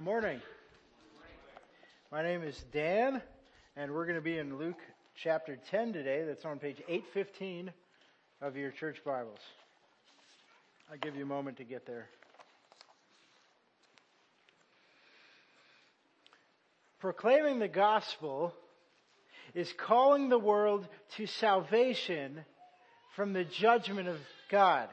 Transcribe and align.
Good 0.00 0.06
morning. 0.06 0.40
My 2.10 2.22
name 2.22 2.42
is 2.42 2.58
Dan, 2.72 3.20
and 3.76 3.92
we're 3.92 4.06
going 4.06 4.16
to 4.16 4.22
be 4.22 4.38
in 4.38 4.56
Luke 4.56 4.78
chapter 5.22 5.58
10 5.70 5.92
today. 5.92 6.24
That's 6.26 6.46
on 6.46 6.58
page 6.58 6.78
815 6.88 7.70
of 8.40 8.56
your 8.56 8.70
church 8.70 8.96
Bibles. 9.04 9.40
I'll 10.90 10.96
give 10.96 11.16
you 11.16 11.24
a 11.24 11.26
moment 11.26 11.58
to 11.58 11.64
get 11.64 11.84
there. 11.84 12.06
Proclaiming 17.00 17.58
the 17.58 17.68
gospel 17.68 18.54
is 19.52 19.70
calling 19.76 20.30
the 20.30 20.38
world 20.38 20.88
to 21.18 21.26
salvation 21.26 22.46
from 23.16 23.34
the 23.34 23.44
judgment 23.44 24.08
of 24.08 24.16
God. 24.50 24.88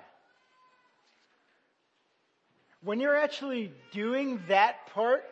When 2.88 3.02
you're 3.02 3.18
actually 3.18 3.74
doing 3.92 4.42
that 4.48 4.88
part, 4.94 5.26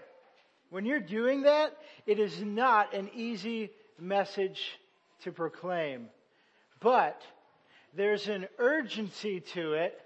when 0.71 0.83
you're 0.83 0.99
doing 0.99 1.43
that, 1.43 1.71
it 2.05 2.19
is 2.19 2.41
not 2.41 2.93
an 2.93 3.09
easy 3.15 3.69
message 3.97 4.77
to 5.21 5.31
proclaim. 5.31 6.09
But 6.81 7.21
there's 7.95 8.27
an 8.27 8.49
urgency 8.59 9.39
to 9.53 9.71
it 9.75 9.97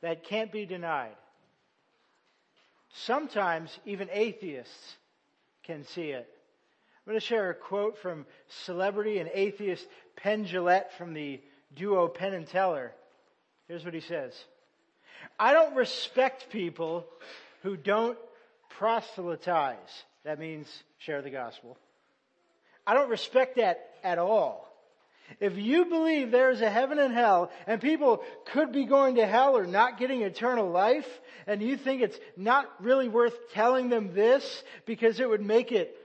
that 0.00 0.24
can't 0.24 0.50
be 0.50 0.64
denied. 0.64 1.14
Sometimes 2.94 3.78
even 3.84 4.08
atheists 4.10 4.96
can 5.64 5.84
see 5.84 6.08
it. 6.08 6.26
I'm 7.04 7.10
going 7.10 7.20
to 7.20 7.26
share 7.26 7.50
a 7.50 7.54
quote 7.54 7.98
from 7.98 8.24
celebrity 8.64 9.18
and 9.18 9.28
atheist 9.34 9.86
Penn 10.16 10.46
Jillette 10.46 10.90
from 10.96 11.12
the 11.12 11.38
duo 11.74 12.08
Penn 12.08 12.32
and 12.32 12.46
Teller. 12.46 12.92
Here's 13.68 13.84
what 13.84 13.92
he 13.92 14.00
says. 14.00 14.32
I 15.38 15.52
don't 15.52 15.74
respect 15.74 16.50
people 16.50 17.06
who 17.62 17.76
don't 17.76 18.18
proselytize. 18.70 19.76
That 20.24 20.38
means 20.38 20.66
share 20.98 21.22
the 21.22 21.30
gospel. 21.30 21.76
I 22.86 22.94
don't 22.94 23.10
respect 23.10 23.56
that 23.56 23.90
at 24.02 24.18
all. 24.18 24.68
If 25.40 25.56
you 25.56 25.86
believe 25.86 26.30
there's 26.30 26.60
a 26.60 26.70
heaven 26.70 26.98
and 26.98 27.14
hell 27.14 27.50
and 27.66 27.80
people 27.80 28.22
could 28.46 28.72
be 28.72 28.84
going 28.84 29.16
to 29.16 29.26
hell 29.26 29.56
or 29.56 29.66
not 29.66 29.98
getting 29.98 30.22
eternal 30.22 30.68
life 30.70 31.06
and 31.46 31.62
you 31.62 31.76
think 31.76 32.02
it's 32.02 32.18
not 32.36 32.68
really 32.80 33.08
worth 33.08 33.34
telling 33.52 33.88
them 33.88 34.14
this 34.14 34.62
because 34.84 35.20
it 35.20 35.28
would 35.28 35.44
make 35.44 35.72
it 35.72 35.96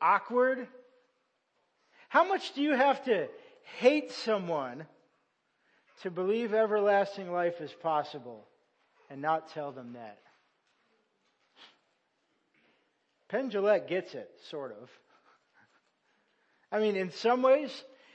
awkward, 0.00 0.68
how 2.08 2.24
much 2.28 2.54
do 2.54 2.62
you 2.62 2.74
have 2.74 3.04
to 3.04 3.28
hate 3.78 4.12
someone 4.12 4.86
to 6.02 6.10
believe 6.10 6.54
everlasting 6.54 7.32
life 7.32 7.60
is 7.60 7.72
possible 7.82 8.46
and 9.10 9.22
not 9.22 9.50
tell 9.52 9.72
them 9.72 9.94
that? 9.94 10.18
Penn 13.28 13.50
Jillette 13.50 13.88
gets 13.88 14.14
it, 14.14 14.30
sort 14.50 14.72
of. 14.80 14.88
I 16.70 16.78
mean, 16.78 16.96
in 16.96 17.10
some 17.10 17.42
ways, 17.42 17.70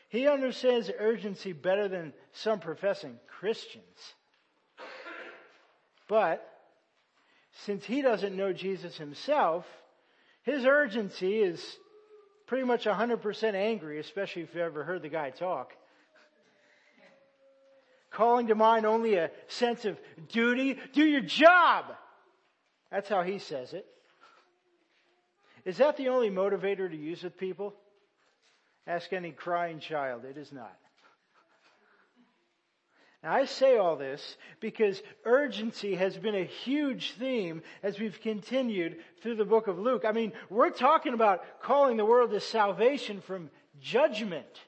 he 0.09 0.27
understands 0.27 0.91
urgency 0.99 1.53
better 1.53 1.87
than 1.87 2.13
some 2.33 2.59
professing 2.59 3.17
Christians. 3.27 3.85
But, 6.07 6.45
since 7.65 7.85
he 7.85 8.01
doesn't 8.01 8.35
know 8.35 8.53
Jesus 8.53 8.97
himself, 8.97 9.65
his 10.43 10.65
urgency 10.65 11.39
is 11.39 11.63
pretty 12.47 12.65
much 12.65 12.85
100% 12.85 13.53
angry, 13.53 13.99
especially 13.99 14.41
if 14.41 14.53
you've 14.53 14.63
ever 14.63 14.83
heard 14.83 15.01
the 15.01 15.09
guy 15.09 15.29
talk. 15.29 15.73
Calling 18.11 18.47
to 18.47 18.55
mind 18.55 18.85
only 18.85 19.15
a 19.15 19.31
sense 19.47 19.85
of 19.85 19.99
duty. 20.27 20.77
Do 20.93 21.03
your 21.03 21.21
job! 21.21 21.85
That's 22.91 23.09
how 23.09 23.23
he 23.23 23.39
says 23.39 23.73
it. 23.73 23.85
Is 25.63 25.77
that 25.77 25.97
the 25.97 26.09
only 26.09 26.29
motivator 26.29 26.89
to 26.89 26.97
use 26.97 27.23
with 27.23 27.37
people? 27.37 27.73
Ask 28.85 29.13
any 29.13 29.31
crying 29.31 29.79
child. 29.79 30.25
It 30.25 30.37
is 30.37 30.51
not. 30.51 30.75
Now 33.23 33.33
I 33.33 33.45
say 33.45 33.77
all 33.77 33.95
this 33.95 34.37
because 34.59 35.01
urgency 35.25 35.95
has 35.95 36.17
been 36.17 36.35
a 36.35 36.43
huge 36.43 37.13
theme 37.13 37.61
as 37.83 37.99
we've 37.99 38.19
continued 38.19 38.97
through 39.21 39.35
the 39.35 39.45
book 39.45 39.67
of 39.67 39.77
Luke. 39.77 40.03
I 40.05 40.11
mean, 40.11 40.33
we're 40.49 40.71
talking 40.71 41.13
about 41.13 41.61
calling 41.61 41.97
the 41.97 42.05
world 42.05 42.31
to 42.31 42.39
salvation 42.39 43.21
from 43.21 43.51
judgment. 43.79 44.59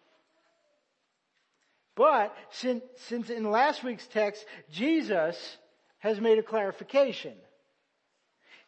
But 1.95 2.35
since, 2.51 2.83
since 3.07 3.29
in 3.29 3.49
last 3.49 3.83
week's 3.83 4.07
text, 4.07 4.45
Jesus 4.71 5.57
has 5.99 6.19
made 6.19 6.39
a 6.39 6.43
clarification. 6.43 7.33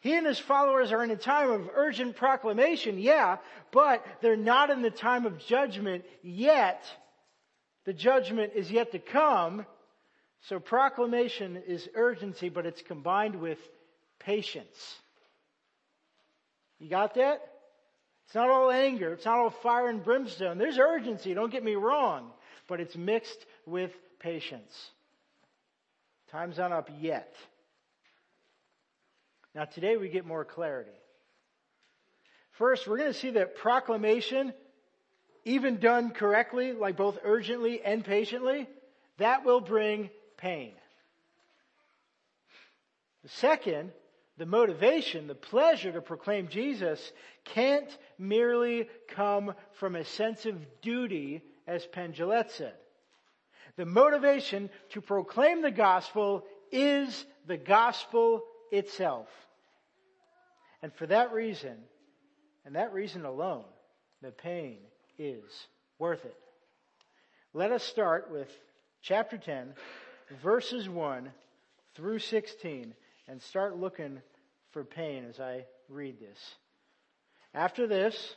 He 0.00 0.14
and 0.14 0.26
his 0.26 0.38
followers 0.38 0.92
are 0.92 1.02
in 1.02 1.10
a 1.10 1.16
time 1.16 1.50
of 1.50 1.68
urgent 1.74 2.16
proclamation, 2.16 2.98
yeah, 2.98 3.38
but 3.72 4.04
they're 4.20 4.36
not 4.36 4.70
in 4.70 4.82
the 4.82 4.90
time 4.90 5.26
of 5.26 5.38
judgment 5.38 6.04
yet. 6.22 6.84
The 7.84 7.92
judgment 7.92 8.52
is 8.54 8.70
yet 8.70 8.92
to 8.92 8.98
come. 8.98 9.66
So 10.42 10.60
proclamation 10.60 11.60
is 11.66 11.88
urgency, 11.94 12.48
but 12.48 12.66
it's 12.66 12.82
combined 12.82 13.36
with 13.40 13.58
patience. 14.20 14.96
You 16.78 16.88
got 16.88 17.14
that? 17.14 17.40
It's 18.26 18.34
not 18.34 18.50
all 18.50 18.70
anger. 18.70 19.12
It's 19.12 19.24
not 19.24 19.38
all 19.38 19.50
fire 19.50 19.88
and 19.88 20.04
brimstone. 20.04 20.58
There's 20.58 20.78
urgency, 20.78 21.34
don't 21.34 21.50
get 21.50 21.64
me 21.64 21.74
wrong, 21.74 22.30
but 22.68 22.80
it's 22.80 22.96
mixed 22.96 23.44
with 23.64 23.92
patience. 24.18 24.90
Time's 26.30 26.58
not 26.58 26.72
up 26.72 26.90
yet. 27.00 27.32
Now 29.54 29.64
today 29.64 29.96
we 29.96 30.08
get 30.08 30.26
more 30.26 30.44
clarity. 30.44 30.90
First, 32.52 32.86
we're 32.86 32.98
going 32.98 33.12
to 33.12 33.18
see 33.18 33.30
that 33.30 33.56
proclamation, 33.56 34.54
even 35.44 35.78
done 35.78 36.10
correctly, 36.10 36.72
like 36.72 36.96
both 36.96 37.18
urgently 37.22 37.82
and 37.82 38.04
patiently, 38.04 38.66
that 39.18 39.44
will 39.44 39.60
bring 39.60 40.10
pain. 40.38 40.72
The 43.22 43.28
second, 43.28 43.92
the 44.38 44.46
motivation, 44.46 45.26
the 45.26 45.34
pleasure 45.34 45.92
to 45.92 46.00
proclaim 46.00 46.48
Jesus 46.48 47.12
can't 47.44 47.90
merely 48.18 48.88
come 49.08 49.54
from 49.74 49.96
a 49.96 50.04
sense 50.04 50.46
of 50.46 50.54
duty, 50.80 51.42
as 51.66 51.86
Penn 51.86 52.12
Jillette 52.12 52.50
said. 52.50 52.74
The 53.76 53.86
motivation 53.86 54.70
to 54.90 55.00
proclaim 55.00 55.62
the 55.62 55.70
gospel 55.70 56.44
is 56.72 57.24
the 57.46 57.56
gospel 57.56 58.42
itself. 58.70 59.28
And 60.82 60.92
for 60.94 61.06
that 61.06 61.32
reason, 61.32 61.76
and 62.64 62.76
that 62.76 62.92
reason 62.92 63.24
alone, 63.24 63.64
the 64.22 64.30
pain 64.30 64.78
is 65.18 65.44
worth 65.98 66.24
it. 66.24 66.36
Let 67.54 67.72
us 67.72 67.82
start 67.82 68.30
with 68.30 68.50
chapter 69.02 69.38
10, 69.38 69.74
verses 70.42 70.88
1 70.88 71.30
through 71.94 72.18
16, 72.18 72.94
and 73.28 73.42
start 73.42 73.76
looking 73.76 74.20
for 74.72 74.84
pain 74.84 75.24
as 75.28 75.40
I 75.40 75.64
read 75.88 76.20
this. 76.20 76.38
After 77.54 77.86
this, 77.86 78.36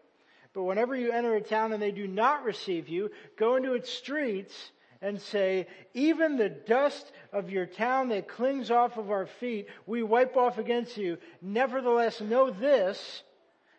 But 0.53 0.63
whenever 0.63 0.95
you 0.95 1.11
enter 1.11 1.35
a 1.35 1.41
town 1.41 1.71
and 1.73 1.81
they 1.81 1.91
do 1.91 2.07
not 2.07 2.43
receive 2.43 2.89
you, 2.89 3.09
go 3.37 3.55
into 3.55 3.73
its 3.73 3.89
streets 3.89 4.71
and 5.01 5.19
say, 5.19 5.67
even 5.93 6.37
the 6.37 6.49
dust 6.49 7.11
of 7.33 7.49
your 7.49 7.65
town 7.65 8.09
that 8.09 8.27
clings 8.27 8.69
off 8.69 8.97
of 8.97 9.09
our 9.09 9.25
feet, 9.25 9.67
we 9.87 10.03
wipe 10.03 10.37
off 10.37 10.57
against 10.57 10.97
you. 10.97 11.17
Nevertheless, 11.41 12.21
know 12.21 12.51
this, 12.51 13.23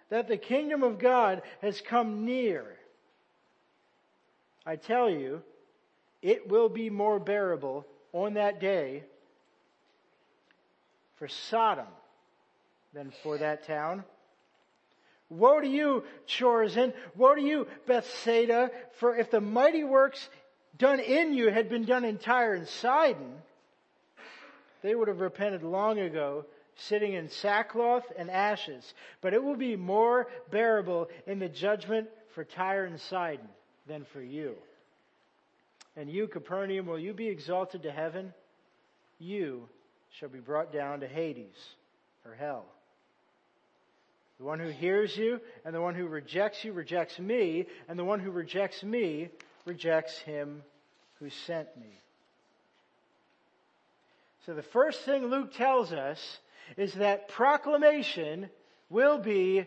that 0.08 0.28
the 0.28 0.36
kingdom 0.36 0.82
of 0.82 0.98
God 0.98 1.42
has 1.60 1.80
come 1.80 2.24
near. 2.24 2.76
I 4.66 4.76
tell 4.76 5.08
you, 5.10 5.42
it 6.22 6.48
will 6.48 6.68
be 6.68 6.90
more 6.90 7.18
bearable 7.18 7.86
on 8.12 8.34
that 8.34 8.60
day 8.60 9.04
for 11.16 11.28
Sodom 11.28 11.86
than 12.92 13.12
for 13.22 13.38
that 13.38 13.66
town. 13.66 14.04
Woe 15.32 15.60
to 15.60 15.66
you, 15.66 16.04
Chorazin! 16.26 16.92
Woe 17.16 17.34
to 17.34 17.40
you, 17.40 17.66
Bethsaida! 17.86 18.70
For 18.98 19.16
if 19.16 19.30
the 19.30 19.40
mighty 19.40 19.82
works 19.82 20.28
done 20.76 21.00
in 21.00 21.32
you 21.32 21.50
had 21.50 21.68
been 21.68 21.84
done 21.84 22.04
in 22.04 22.18
Tyre 22.18 22.54
and 22.54 22.68
Sidon, 22.68 23.32
they 24.82 24.94
would 24.94 25.08
have 25.08 25.20
repented 25.20 25.62
long 25.62 25.98
ago, 25.98 26.44
sitting 26.76 27.14
in 27.14 27.28
sackcloth 27.28 28.04
and 28.16 28.30
ashes. 28.30 28.94
But 29.20 29.32
it 29.32 29.42
will 29.42 29.56
be 29.56 29.76
more 29.76 30.28
bearable 30.50 31.08
in 31.26 31.38
the 31.38 31.48
judgment 31.48 32.08
for 32.34 32.44
Tyre 32.44 32.84
and 32.84 33.00
Sidon 33.00 33.48
than 33.86 34.04
for 34.04 34.20
you. 34.20 34.56
And 35.96 36.10
you, 36.10 36.26
Capernaum, 36.26 36.86
will 36.86 36.98
you 36.98 37.12
be 37.12 37.28
exalted 37.28 37.82
to 37.84 37.92
heaven? 37.92 38.34
You 39.18 39.68
shall 40.10 40.28
be 40.28 40.40
brought 40.40 40.72
down 40.72 41.00
to 41.00 41.08
Hades, 41.08 41.56
or 42.26 42.34
hell. 42.34 42.66
The 44.42 44.48
one 44.48 44.58
who 44.58 44.70
hears 44.70 45.16
you 45.16 45.40
and 45.64 45.72
the 45.72 45.80
one 45.80 45.94
who 45.94 46.08
rejects 46.08 46.64
you 46.64 46.72
rejects 46.72 47.16
me, 47.16 47.66
and 47.86 47.96
the 47.96 48.02
one 48.02 48.18
who 48.18 48.32
rejects 48.32 48.82
me 48.82 49.28
rejects 49.66 50.18
him 50.18 50.64
who 51.20 51.30
sent 51.46 51.68
me. 51.76 51.86
So 54.44 54.54
the 54.54 54.64
first 54.64 55.02
thing 55.02 55.26
Luke 55.26 55.54
tells 55.54 55.92
us 55.92 56.18
is 56.76 56.92
that 56.94 57.28
proclamation 57.28 58.50
will 58.90 59.16
be 59.16 59.64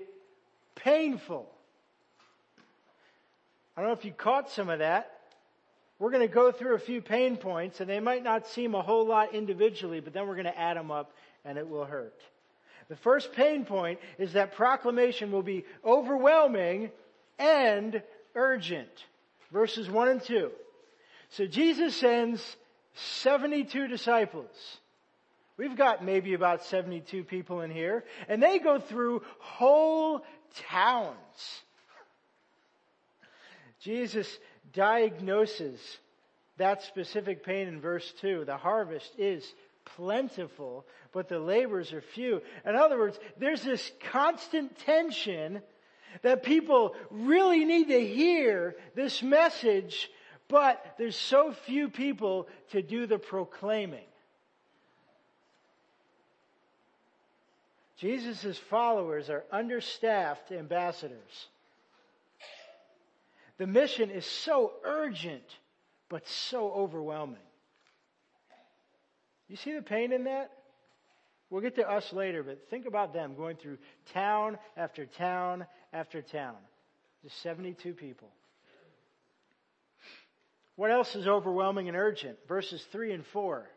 painful. 0.75 1.49
I 3.77 3.81
don't 3.81 3.91
know 3.91 3.95
if 3.95 4.03
you 4.03 4.11
caught 4.11 4.51
some 4.51 4.67
of 4.67 4.79
that. 4.79 5.09
We're 5.99 6.11
going 6.11 6.27
to 6.27 6.33
go 6.33 6.51
through 6.51 6.75
a 6.75 6.79
few 6.79 7.01
pain 7.01 7.37
points 7.37 7.79
and 7.79 7.89
they 7.89 8.01
might 8.01 8.25
not 8.25 8.45
seem 8.47 8.75
a 8.75 8.81
whole 8.81 9.07
lot 9.07 9.33
individually, 9.33 10.01
but 10.01 10.11
then 10.11 10.27
we're 10.27 10.35
going 10.35 10.43
to 10.47 10.59
add 10.59 10.75
them 10.75 10.91
up 10.91 11.13
and 11.45 11.57
it 11.57 11.69
will 11.69 11.85
hurt. 11.85 12.19
The 12.89 12.95
first 12.95 13.33
pain 13.33 13.65
point 13.65 13.99
is 14.17 14.33
that 14.33 14.55
proclamation 14.55 15.31
will 15.31 15.43
be 15.43 15.65
overwhelming 15.83 16.91
and 17.39 18.01
urgent. 18.35 18.89
Verses 19.51 19.89
1 19.89 20.07
and 20.07 20.21
2. 20.21 20.51
So 21.29 21.47
Jesus 21.47 21.95
sends 21.95 22.57
72 22.93 23.87
disciples. 23.87 24.79
We've 25.57 25.77
got 25.77 26.03
maybe 26.03 26.33
about 26.33 26.65
72 26.65 27.23
people 27.23 27.61
in 27.61 27.71
here, 27.71 28.03
and 28.27 28.43
they 28.43 28.59
go 28.59 28.79
through 28.79 29.21
whole 29.39 30.23
towns. 30.69 31.15
Jesus 33.79 34.27
diagnoses 34.73 35.79
that 36.57 36.83
specific 36.83 37.45
pain 37.45 37.67
in 37.67 37.79
verse 37.79 38.13
2. 38.21 38.43
The 38.45 38.57
harvest 38.57 39.11
is 39.17 39.45
plentiful, 39.85 40.85
but 41.11 41.29
the 41.29 41.39
laborers 41.39 41.93
are 41.93 42.01
few. 42.01 42.41
In 42.65 42.75
other 42.75 42.97
words, 42.97 43.19
there's 43.37 43.63
this 43.63 43.91
constant 44.11 44.77
tension 44.79 45.61
that 46.21 46.43
people 46.43 46.95
really 47.09 47.65
need 47.65 47.87
to 47.89 48.05
hear 48.05 48.75
this 48.95 49.21
message, 49.21 50.09
but 50.47 50.95
there's 50.97 51.15
so 51.15 51.53
few 51.65 51.89
people 51.89 52.47
to 52.71 52.81
do 52.81 53.05
the 53.05 53.19
proclaiming. 53.19 54.05
Jesus' 57.97 58.57
followers 58.57 59.29
are 59.29 59.45
understaffed 59.51 60.51
ambassadors. 60.51 61.47
The 63.57 63.67
mission 63.67 64.11
is 64.11 64.25
so 64.25 64.73
urgent, 64.83 65.43
but 66.09 66.27
so 66.27 66.71
overwhelming. 66.71 67.37
You 69.47 69.55
see 69.55 69.73
the 69.73 69.81
pain 69.81 70.11
in 70.11 70.23
that? 70.25 70.51
We'll 71.49 71.61
get 71.61 71.75
to 71.75 71.87
us 71.87 72.11
later, 72.11 72.43
but 72.43 72.69
think 72.69 72.87
about 72.87 73.13
them 73.13 73.35
going 73.35 73.57
through 73.57 73.77
town 74.13 74.57
after 74.75 75.05
town 75.05 75.65
after 75.93 76.21
town. 76.21 76.55
Just 77.23 77.41
72 77.41 77.93
people. 77.93 78.29
What 80.75 80.91
else 80.91 81.15
is 81.15 81.27
overwhelming 81.27 81.87
and 81.87 81.95
urgent? 81.95 82.37
Verses 82.47 82.83
3 82.91 83.13
and 83.13 83.25
4. 83.27 83.69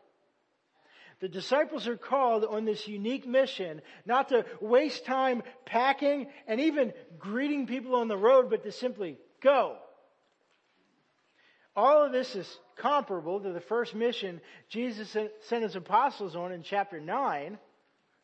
The 1.21 1.29
disciples 1.29 1.87
are 1.87 1.97
called 1.97 2.45
on 2.45 2.65
this 2.65 2.87
unique 2.87 3.27
mission 3.27 3.81
not 4.05 4.29
to 4.29 4.45
waste 4.61 5.05
time 5.05 5.43
packing 5.65 6.27
and 6.47 6.61
even 6.61 6.93
greeting 7.17 7.67
people 7.67 7.95
on 7.95 8.07
the 8.07 8.17
road, 8.17 8.49
but 8.49 8.63
to 8.63 8.71
simply 8.71 9.17
go. 9.41 9.77
All 11.75 12.05
of 12.05 12.11
this 12.11 12.35
is 12.35 12.59
comparable 12.79 13.39
to 13.39 13.51
the 13.51 13.61
first 13.61 13.93
mission 13.95 14.41
Jesus 14.69 15.09
sent 15.09 15.63
his 15.63 15.75
apostles 15.75 16.35
on 16.35 16.51
in 16.51 16.63
chapter 16.63 16.99
9, 16.99 17.57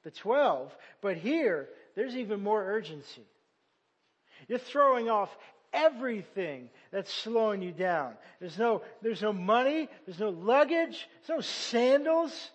the 0.03 0.11
12, 0.11 0.75
but 1.01 1.17
here 1.17 1.69
there's 1.95 2.15
even 2.15 2.41
more 2.41 2.63
urgency. 2.63 3.25
You're 4.47 4.59
throwing 4.59 5.09
off 5.09 5.29
everything 5.73 6.69
that's 6.91 7.13
slowing 7.13 7.61
you 7.61 7.71
down. 7.71 8.13
There's 8.39 8.57
no, 8.57 8.81
there's 9.01 9.21
no 9.21 9.33
money, 9.33 9.89
there's 10.05 10.19
no 10.19 10.29
luggage, 10.29 11.07
there's 11.27 11.37
no 11.37 11.41
sandals. 11.41 12.51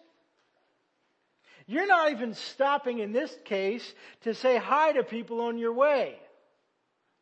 You're 1.67 1.87
not 1.87 2.11
even 2.13 2.35
stopping 2.35 2.99
in 2.99 3.13
this 3.13 3.35
case 3.45 3.95
to 4.23 4.35
say 4.35 4.57
hi 4.57 4.93
to 4.93 5.05
people 5.05 5.41
on 5.43 5.59
your 5.59 5.73
way. 5.73 6.17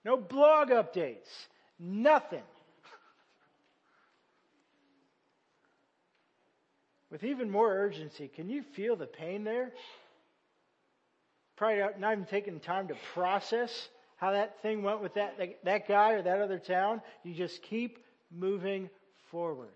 No 0.05 0.17
blog 0.17 0.71
updates. 0.71 1.29
Nothing. 1.79 2.43
With 7.11 7.25
even 7.25 7.51
more 7.51 7.73
urgency, 7.73 8.29
can 8.29 8.51
you 8.51 8.63
feel 8.63 8.97
the 8.97 9.07
pain 9.07 9.45
there? 9.45 9.73
Probably 11.57 11.83
not 11.99 12.13
even 12.13 12.27
taking 12.27 12.61
time 12.61 12.89
to 12.89 12.95
process 13.15 13.89
how 14.17 14.33
that 14.33 14.61
thing 14.63 14.83
went 14.83 15.01
with 15.01 15.15
that, 15.15 15.39
that 15.65 15.89
guy 15.89 16.13
or 16.13 16.23
that 16.23 16.41
other 16.41 16.59
town. 16.59 17.01
You 17.23 17.35
just 17.35 17.63
keep 17.63 17.99
moving 18.31 18.91
forward. 19.31 19.73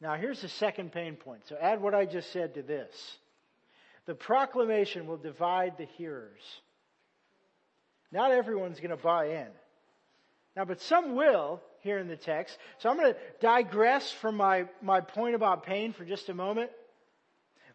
Now 0.00 0.16
here's 0.16 0.42
the 0.42 0.48
second 0.48 0.92
pain 0.92 1.14
point. 1.14 1.42
So 1.48 1.56
add 1.60 1.80
what 1.80 1.94
I 1.94 2.06
just 2.06 2.32
said 2.32 2.54
to 2.54 2.62
this. 2.62 2.92
The 4.06 4.14
proclamation 4.14 5.06
will 5.06 5.16
divide 5.16 5.78
the 5.78 5.84
hearers. 5.84 6.42
Not 8.10 8.32
everyone's 8.32 8.80
going 8.80 8.90
to 8.90 8.96
buy 8.96 9.26
in. 9.26 9.48
Now, 10.56 10.64
but 10.64 10.80
some 10.80 11.14
will 11.14 11.60
here 11.80 11.98
in 11.98 12.08
the 12.08 12.16
text. 12.16 12.56
So 12.78 12.90
I'm 12.90 12.96
going 12.96 13.14
to 13.14 13.18
digress 13.40 14.10
from 14.12 14.36
my, 14.36 14.66
my 14.82 15.00
point 15.00 15.34
about 15.34 15.64
pain 15.64 15.92
for 15.92 16.04
just 16.04 16.28
a 16.28 16.34
moment. 16.34 16.70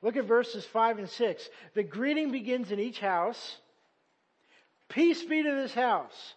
Look 0.01 0.15
at 0.15 0.25
verses 0.25 0.63
5 0.65 0.99
and 0.99 1.09
6. 1.09 1.49
The 1.73 1.83
greeting 1.83 2.31
begins 2.31 2.71
in 2.71 2.79
each 2.79 2.99
house. 2.99 3.57
Peace 4.89 5.23
be 5.23 5.43
to 5.43 5.51
this 5.51 5.73
house. 5.73 6.35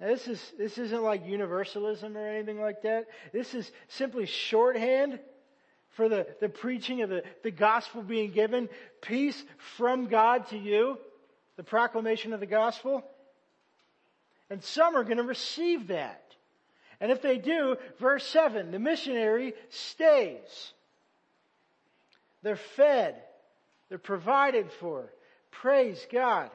Now 0.00 0.08
this 0.08 0.28
is, 0.28 0.52
this 0.58 0.78
isn't 0.78 1.02
like 1.02 1.26
universalism 1.26 2.16
or 2.16 2.28
anything 2.28 2.60
like 2.60 2.82
that. 2.82 3.06
This 3.32 3.54
is 3.54 3.70
simply 3.88 4.26
shorthand 4.26 5.18
for 5.90 6.08
the, 6.08 6.26
the 6.40 6.48
preaching 6.48 7.02
of 7.02 7.10
the, 7.10 7.24
the 7.42 7.50
gospel 7.50 8.02
being 8.02 8.30
given. 8.30 8.68
Peace 9.00 9.42
from 9.76 10.06
God 10.06 10.48
to 10.48 10.58
you 10.58 10.98
the 11.56 11.64
proclamation 11.64 12.32
of 12.32 12.38
the 12.38 12.46
gospel. 12.46 13.02
And 14.50 14.62
some 14.62 14.96
are 14.96 15.04
going 15.04 15.18
to 15.18 15.22
receive 15.22 15.88
that. 15.88 16.22
And 17.00 17.12
if 17.12 17.22
they 17.22 17.38
do, 17.38 17.76
verse 18.00 18.26
7, 18.26 18.70
the 18.70 18.78
missionary 18.78 19.54
stays. 19.68 20.72
They're 22.42 22.56
fed. 22.56 23.16
They're 23.88 23.98
provided 23.98 24.70
for. 24.72 25.12
Praise 25.50 26.04
God. 26.10 26.50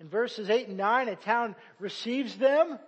In 0.00 0.08
verses 0.08 0.50
8 0.50 0.68
and 0.68 0.76
9, 0.76 1.08
a 1.08 1.16
town 1.16 1.56
receives 1.78 2.36
them. 2.36 2.78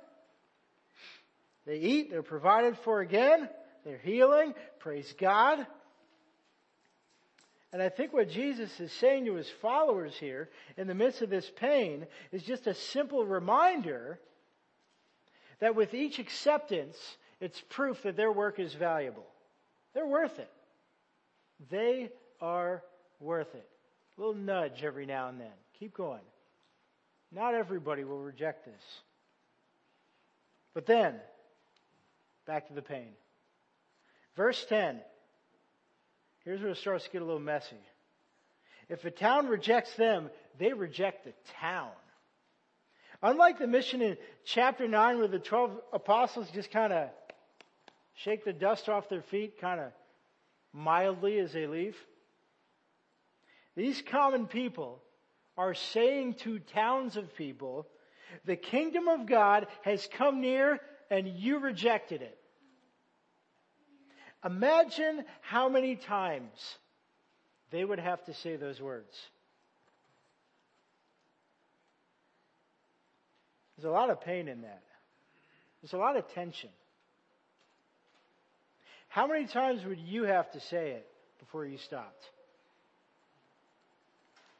They 1.66 1.78
eat. 1.78 2.10
They're 2.10 2.22
provided 2.22 2.76
for 2.78 3.00
again. 3.00 3.48
They're 3.84 3.98
healing. 3.98 4.54
Praise 4.78 5.12
God. 5.18 5.66
And 7.76 7.82
I 7.82 7.90
think 7.90 8.14
what 8.14 8.30
Jesus 8.30 8.80
is 8.80 8.90
saying 8.90 9.26
to 9.26 9.34
his 9.34 9.50
followers 9.60 10.14
here 10.16 10.48
in 10.78 10.86
the 10.86 10.94
midst 10.94 11.20
of 11.20 11.28
this 11.28 11.52
pain 11.56 12.06
is 12.32 12.42
just 12.42 12.66
a 12.66 12.72
simple 12.72 13.26
reminder 13.26 14.18
that 15.58 15.74
with 15.74 15.92
each 15.92 16.18
acceptance, 16.18 16.96
it's 17.38 17.62
proof 17.68 18.02
that 18.04 18.16
their 18.16 18.32
work 18.32 18.58
is 18.58 18.72
valuable. 18.72 19.26
They're 19.92 20.06
worth 20.06 20.38
it. 20.38 20.50
They 21.68 22.08
are 22.40 22.82
worth 23.20 23.54
it. 23.54 23.68
A 24.16 24.20
little 24.22 24.40
nudge 24.40 24.82
every 24.82 25.04
now 25.04 25.28
and 25.28 25.38
then. 25.38 25.52
Keep 25.78 25.98
going. 25.98 26.24
Not 27.30 27.52
everybody 27.52 28.04
will 28.04 28.22
reject 28.22 28.64
this. 28.64 29.02
But 30.72 30.86
then, 30.86 31.16
back 32.46 32.68
to 32.68 32.72
the 32.72 32.80
pain. 32.80 33.10
Verse 34.34 34.64
10 34.64 34.98
Here's 36.46 36.60
where 36.62 36.70
it 36.70 36.76
starts 36.76 37.02
to 37.04 37.10
get 37.10 37.22
a 37.22 37.24
little 37.24 37.40
messy. 37.40 37.76
If 38.88 39.04
a 39.04 39.10
town 39.10 39.48
rejects 39.48 39.92
them, 39.96 40.30
they 40.60 40.72
reject 40.72 41.24
the 41.24 41.32
town. 41.60 41.90
Unlike 43.20 43.58
the 43.58 43.66
mission 43.66 44.00
in 44.00 44.16
chapter 44.44 44.86
9 44.86 45.18
where 45.18 45.26
the 45.26 45.40
12 45.40 45.72
apostles 45.92 46.48
just 46.54 46.70
kind 46.70 46.92
of 46.92 47.08
shake 48.14 48.44
the 48.44 48.52
dust 48.52 48.88
off 48.88 49.08
their 49.08 49.22
feet 49.22 49.60
kind 49.60 49.80
of 49.80 49.90
mildly 50.72 51.40
as 51.40 51.52
they 51.52 51.66
leave, 51.66 51.96
these 53.74 54.00
common 54.08 54.46
people 54.46 55.02
are 55.58 55.74
saying 55.74 56.34
to 56.34 56.60
towns 56.60 57.16
of 57.16 57.34
people, 57.34 57.88
the 58.44 58.54
kingdom 58.54 59.08
of 59.08 59.26
God 59.26 59.66
has 59.82 60.08
come 60.16 60.40
near 60.40 60.78
and 61.10 61.26
you 61.26 61.58
rejected 61.58 62.22
it. 62.22 62.38
Imagine 64.46 65.24
how 65.40 65.68
many 65.68 65.96
times 65.96 66.78
they 67.70 67.84
would 67.84 67.98
have 67.98 68.24
to 68.26 68.34
say 68.34 68.54
those 68.54 68.80
words. 68.80 69.14
There's 73.76 73.90
a 73.90 73.90
lot 73.90 74.08
of 74.08 74.20
pain 74.20 74.46
in 74.46 74.62
that. 74.62 74.82
There's 75.82 75.94
a 75.94 75.98
lot 75.98 76.16
of 76.16 76.32
tension. 76.32 76.70
How 79.08 79.26
many 79.26 79.46
times 79.46 79.84
would 79.84 79.98
you 79.98 80.22
have 80.22 80.50
to 80.52 80.60
say 80.60 80.90
it 80.90 81.08
before 81.40 81.66
you 81.66 81.78
stopped? 81.78 82.30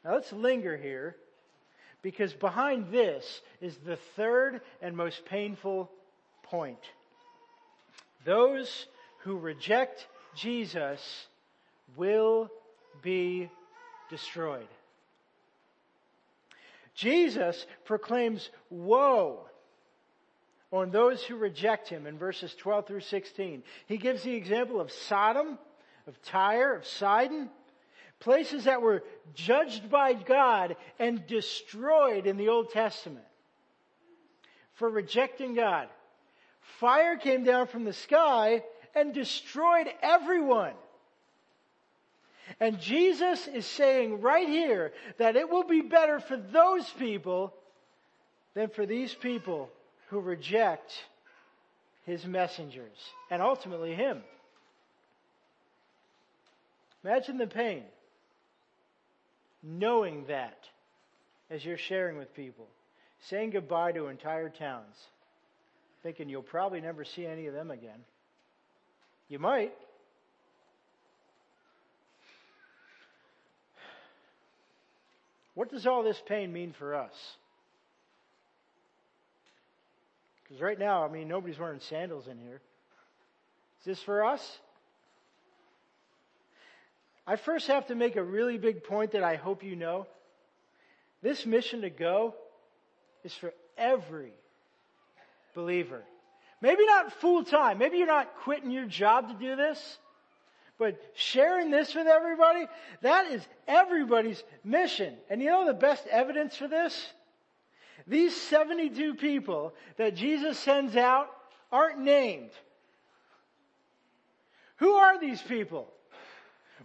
Now 0.03 0.15
let's 0.15 0.33
linger 0.33 0.75
here 0.75 1.15
because 2.01 2.33
behind 2.33 2.91
this 2.91 3.41
is 3.61 3.77
the 3.77 3.95
third 4.15 4.61
and 4.81 4.97
most 4.97 5.25
painful 5.25 5.89
point. 6.43 6.79
Those 8.25 8.87
who 9.19 9.37
reject 9.37 10.07
Jesus 10.35 11.27
will 11.95 12.49
be 13.01 13.49
destroyed. 14.09 14.67
Jesus 16.93 17.65
proclaims 17.85 18.49
woe 18.69 19.41
on 20.71 20.91
those 20.91 21.23
who 21.23 21.35
reject 21.35 21.87
him 21.87 22.07
in 22.07 22.17
verses 22.17 22.53
12 22.55 22.87
through 22.87 23.01
16. 23.01 23.63
He 23.85 23.97
gives 23.97 24.23
the 24.23 24.33
example 24.33 24.81
of 24.81 24.91
Sodom, 24.91 25.57
of 26.07 26.21
Tyre, 26.23 26.73
of 26.73 26.85
Sidon, 26.85 27.49
places 28.19 28.63
that 28.63 28.81
were 28.81 29.03
judged 29.35 29.89
by 29.89 30.13
God 30.13 30.75
and 30.99 31.25
destroyed 31.27 32.25
in 32.25 32.37
the 32.37 32.49
Old 32.49 32.71
Testament 32.71 33.25
for 34.73 34.89
rejecting 34.89 35.53
God. 35.53 35.87
Fire 36.79 37.17
came 37.17 37.43
down 37.43 37.67
from 37.67 37.83
the 37.83 37.93
sky 37.93 38.63
and 38.97 39.13
destroyed 39.13 39.87
everyone. 40.01 40.73
And 42.59 42.79
Jesus 42.79 43.47
is 43.47 43.65
saying 43.65 44.21
right 44.21 44.47
here 44.47 44.91
that 45.19 45.35
it 45.35 45.49
will 45.49 45.63
be 45.63 45.81
better 45.81 46.19
for 46.19 46.37
those 46.37 46.89
people 46.97 47.53
than 48.55 48.69
for 48.69 48.85
these 48.85 49.13
people 49.13 49.69
who 50.09 50.19
reject 50.19 50.93
his 52.05 52.25
messengers 52.25 52.97
and 53.29 53.41
ultimately 53.41 53.93
him. 53.93 54.23
Imagine 57.03 57.37
the 57.37 57.47
pain 57.47 57.83
knowing 59.61 60.25
that 60.27 60.57
as 61.49 61.63
you're 61.63 61.77
sharing 61.77 62.17
with 62.17 62.33
people, 62.33 62.67
saying 63.29 63.51
goodbye 63.51 63.91
to 63.91 64.07
entire 64.07 64.49
towns, 64.49 64.95
thinking 66.01 66.29
you'll 66.29 66.41
probably 66.41 66.81
never 66.81 67.03
see 67.03 67.25
any 67.25 67.47
of 67.47 67.53
them 67.53 67.71
again. 67.71 67.99
You 69.29 69.39
might. 69.39 69.73
What 75.53 75.71
does 75.71 75.87
all 75.87 76.03
this 76.03 76.21
pain 76.27 76.53
mean 76.53 76.73
for 76.77 76.93
us? 76.93 77.13
Because 80.43 80.61
right 80.61 80.77
now, 80.77 81.03
I 81.03 81.09
mean, 81.09 81.27
nobody's 81.27 81.59
wearing 81.59 81.79
sandals 81.79 82.27
in 82.27 82.37
here. 82.37 82.61
Is 83.79 83.85
this 83.85 84.01
for 84.03 84.23
us? 84.23 84.59
I 87.25 87.35
first 87.35 87.67
have 87.67 87.87
to 87.87 87.95
make 87.95 88.15
a 88.15 88.23
really 88.23 88.57
big 88.57 88.83
point 88.83 89.11
that 89.11 89.23
I 89.23 89.35
hope 89.35 89.63
you 89.63 89.75
know. 89.75 90.07
This 91.21 91.45
mission 91.45 91.81
to 91.81 91.89
go 91.89 92.35
is 93.23 93.33
for 93.33 93.53
every 93.77 94.31
believer. 95.53 96.03
Maybe 96.61 96.85
not 96.85 97.13
full 97.13 97.43
time. 97.43 97.77
Maybe 97.77 97.97
you're 97.97 98.07
not 98.07 98.35
quitting 98.43 98.71
your 98.71 98.85
job 98.85 99.29
to 99.29 99.35
do 99.35 99.55
this. 99.55 99.97
But 100.77 101.01
sharing 101.15 101.71
this 101.71 101.95
with 101.95 102.07
everybody, 102.07 102.67
that 103.01 103.31
is 103.31 103.45
everybody's 103.67 104.43
mission. 104.63 105.15
And 105.29 105.41
you 105.41 105.49
know 105.49 105.65
the 105.65 105.73
best 105.73 106.05
evidence 106.07 106.55
for 106.55 106.67
this? 106.67 107.13
These 108.05 108.35
72 108.35 109.15
people 109.15 109.73
that 109.97 110.15
Jesus 110.15 110.57
sends 110.59 110.95
out 110.95 111.29
aren't 111.71 111.99
named. 111.99 112.51
Who 114.77 114.93
are 114.93 115.19
these 115.19 115.41
people? 115.41 115.91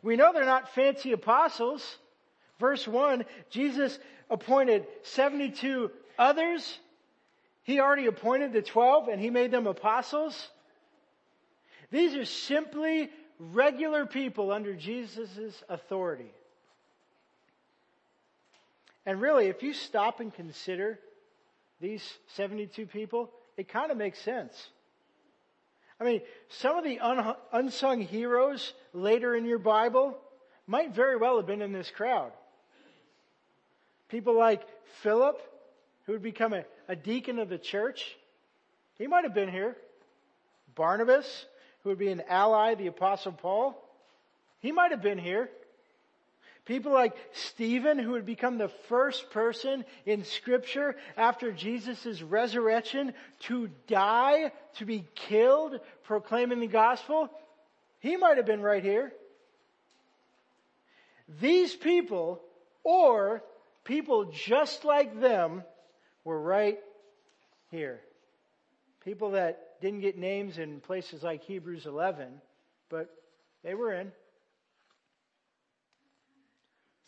We 0.02 0.17
know 0.17 0.33
they're 0.33 0.45
not 0.45 0.75
fancy 0.75 1.12
apostles. 1.12 1.99
Verse 2.59 2.88
1, 2.88 3.25
Jesus 3.50 3.99
appointed 4.31 4.87
72 5.02 5.91
others. 6.19 6.79
He 7.62 7.81
already 7.81 8.07
appointed 8.07 8.52
the 8.52 8.62
12 8.62 9.09
and 9.09 9.21
he 9.21 9.31
made 9.31 9.50
them 9.50 9.66
apostles. 9.66 10.49
These 11.90 12.14
are 12.14 12.25
simply 12.25 13.11
regular 13.38 14.07
people 14.07 14.50
under 14.50 14.75
Jesus' 14.75 15.62
authority. 15.69 16.33
And 19.04 19.21
really, 19.21 19.47
if 19.47 19.62
you 19.62 19.73
stop 19.73 20.21
and 20.21 20.33
consider 20.33 20.99
these 21.81 22.02
72 22.35 22.87
people, 22.87 23.31
it 23.57 23.69
kind 23.69 23.90
of 23.90 23.97
makes 23.97 24.21
sense. 24.21 24.69
I 26.00 26.04
mean, 26.04 26.23
some 26.49 26.76
of 26.76 26.85
the 26.85 27.00
un- 27.00 27.35
unsung 27.52 28.00
heroes 28.00 28.73
later 28.92 29.37
in 29.37 29.45
your 29.45 29.59
Bible 29.59 30.19
might 30.66 30.95
very 30.95 31.16
well 31.16 31.37
have 31.37 31.47
been 31.47 31.62
in 31.62 31.73
this 31.73 31.90
crowd. 31.90 32.33
People 34.09 34.37
like 34.37 34.62
Philip, 35.02 35.40
who 36.07 36.13
would 36.13 36.23
become 36.23 36.53
a, 36.53 36.65
a 36.89 36.97
deacon 36.97 37.39
of 37.39 37.49
the 37.49 37.59
church, 37.59 38.17
he 38.99 39.07
might 39.07 39.25
have 39.25 39.35
been 39.35 39.51
here. 39.51 39.77
Barnabas, 40.75 41.47
who 41.83 41.91
would 41.91 41.99
be 41.99 42.09
an 42.09 42.23
ally, 42.29 42.75
the 42.75 42.87
apostle 42.87 43.33
Paul. 43.33 43.77
He 44.61 44.73
might 44.73 44.91
have 44.91 45.03
been 45.03 45.19
here. 45.19 45.51
People 46.65 46.93
like 46.93 47.17
Stephen, 47.33 47.99
who 47.99 48.13
would 48.13 48.25
become 48.25 48.57
the 48.57 48.69
first 48.89 49.31
person 49.31 49.85
in 50.07 50.25
scripture 50.25 50.95
after 51.17 51.51
Jesus' 51.51 52.23
resurrection 52.23 53.15
to 53.41 53.69
die, 53.89 54.53
to 54.77 54.85
be 54.85 55.05
killed, 55.17 55.81
proclaiming 56.05 56.61
the 56.61 56.69
gospel. 56.69 57.29
He 57.99 58.17
might 58.17 58.37
have 58.37 58.47
been 58.47 58.63
right 58.63 58.83
here. 58.83 59.13
These 61.41 61.75
people, 61.75 62.41
or 62.85 63.43
people 63.83 64.27
just 64.33 64.85
like 64.85 65.21
them, 65.21 65.65
were 66.25 66.41
right 66.41 66.79
here. 67.71 68.00
People 69.05 69.33
that 69.33 69.81
didn't 69.81 70.00
get 70.00 70.17
names 70.17 70.59
in 70.59 70.81
places 70.81 71.23
like 71.23 71.43
Hebrews 71.43 71.87
11, 71.87 72.41
but 72.88 73.11
they 73.64 73.75
were 73.75 73.93
in. 73.93 74.12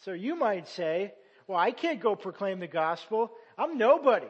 So 0.04 0.12
you 0.12 0.35
might 0.35 0.68
say, 0.68 1.14
well, 1.47 1.59
I 1.59 1.71
can't 1.71 2.00
go 2.00 2.16
proclaim 2.16 2.61
the 2.61 2.66
gospel. 2.66 3.30
I'm 3.56 3.78
nobody. 3.78 4.26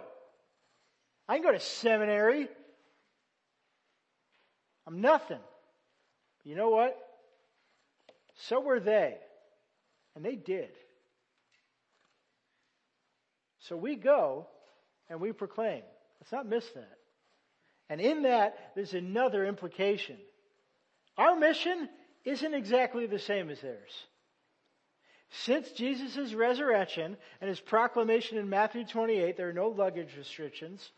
I 1.28 1.36
can 1.36 1.42
go 1.42 1.52
to 1.52 1.60
seminary. 1.60 2.48
I'm 4.86 5.00
nothing. 5.00 5.40
You 6.44 6.54
know 6.54 6.68
what? 6.68 6.96
So 8.36 8.60
were 8.60 8.80
they. 8.80 9.16
And 10.14 10.24
they 10.24 10.36
did. 10.36 10.70
So 13.60 13.76
we 13.76 13.96
go 13.96 14.46
and 15.08 15.20
we 15.20 15.32
proclaim. 15.32 15.82
Let's 16.20 16.32
not 16.32 16.49
miss 16.49 16.68
that. 16.70 16.99
And 17.88 18.00
in 18.00 18.23
that, 18.23 18.73
there's 18.75 18.94
another 18.94 19.44
implication. 19.44 20.16
Our 21.16 21.37
mission 21.37 21.88
isn't 22.25 22.54
exactly 22.54 23.06
the 23.06 23.18
same 23.18 23.50
as 23.50 23.61
theirs. 23.61 23.92
Since 25.30 25.73
Jesus' 25.73 26.32
resurrection 26.32 27.16
and 27.40 27.49
his 27.49 27.61
proclamation 27.61 28.38
in 28.38 28.49
Matthew 28.49 28.84
28, 28.84 29.37
there 29.37 29.49
are 29.49 29.52
no 29.52 29.68
luggage 29.68 30.16
restrictions. 30.16 30.90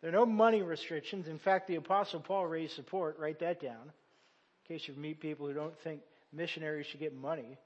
There 0.00 0.10
are 0.10 0.12
no 0.12 0.26
money 0.26 0.62
restrictions. 0.62 1.28
In 1.28 1.38
fact, 1.38 1.68
the 1.68 1.76
Apostle 1.76 2.20
Paul 2.20 2.46
raised 2.46 2.74
support. 2.74 3.18
Write 3.18 3.38
that 3.40 3.60
down 3.60 3.82
in 3.82 4.76
case 4.76 4.86
you 4.86 4.94
meet 4.94 5.20
people 5.20 5.46
who 5.46 5.54
don't 5.54 5.78
think 5.80 6.00
missionaries 6.32 6.86
should 6.86 7.00
get 7.00 7.14
money. 7.14 7.56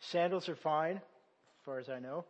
Sandals 0.00 0.48
are 0.48 0.56
fine, 0.56 0.96
as 0.96 1.64
far 1.64 1.78
as 1.78 1.88
I 1.88 1.98
know. 1.98 2.24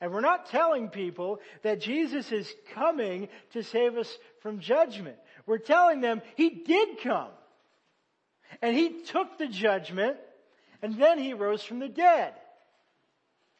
And 0.00 0.12
we're 0.12 0.20
not 0.20 0.50
telling 0.50 0.88
people 0.88 1.40
that 1.62 1.80
Jesus 1.80 2.30
is 2.30 2.52
coming 2.74 3.28
to 3.52 3.62
save 3.62 3.96
us 3.96 4.18
from 4.40 4.60
judgment. 4.60 5.16
We're 5.46 5.58
telling 5.58 6.00
them 6.00 6.20
He 6.36 6.50
did 6.50 7.00
come. 7.02 7.30
And 8.62 8.76
he 8.76 9.02
took 9.02 9.38
the 9.38 9.48
judgment 9.48 10.16
and 10.82 10.98
then 11.00 11.18
he 11.18 11.34
rose 11.34 11.62
from 11.62 11.78
the 11.78 11.88
dead. 11.88 12.32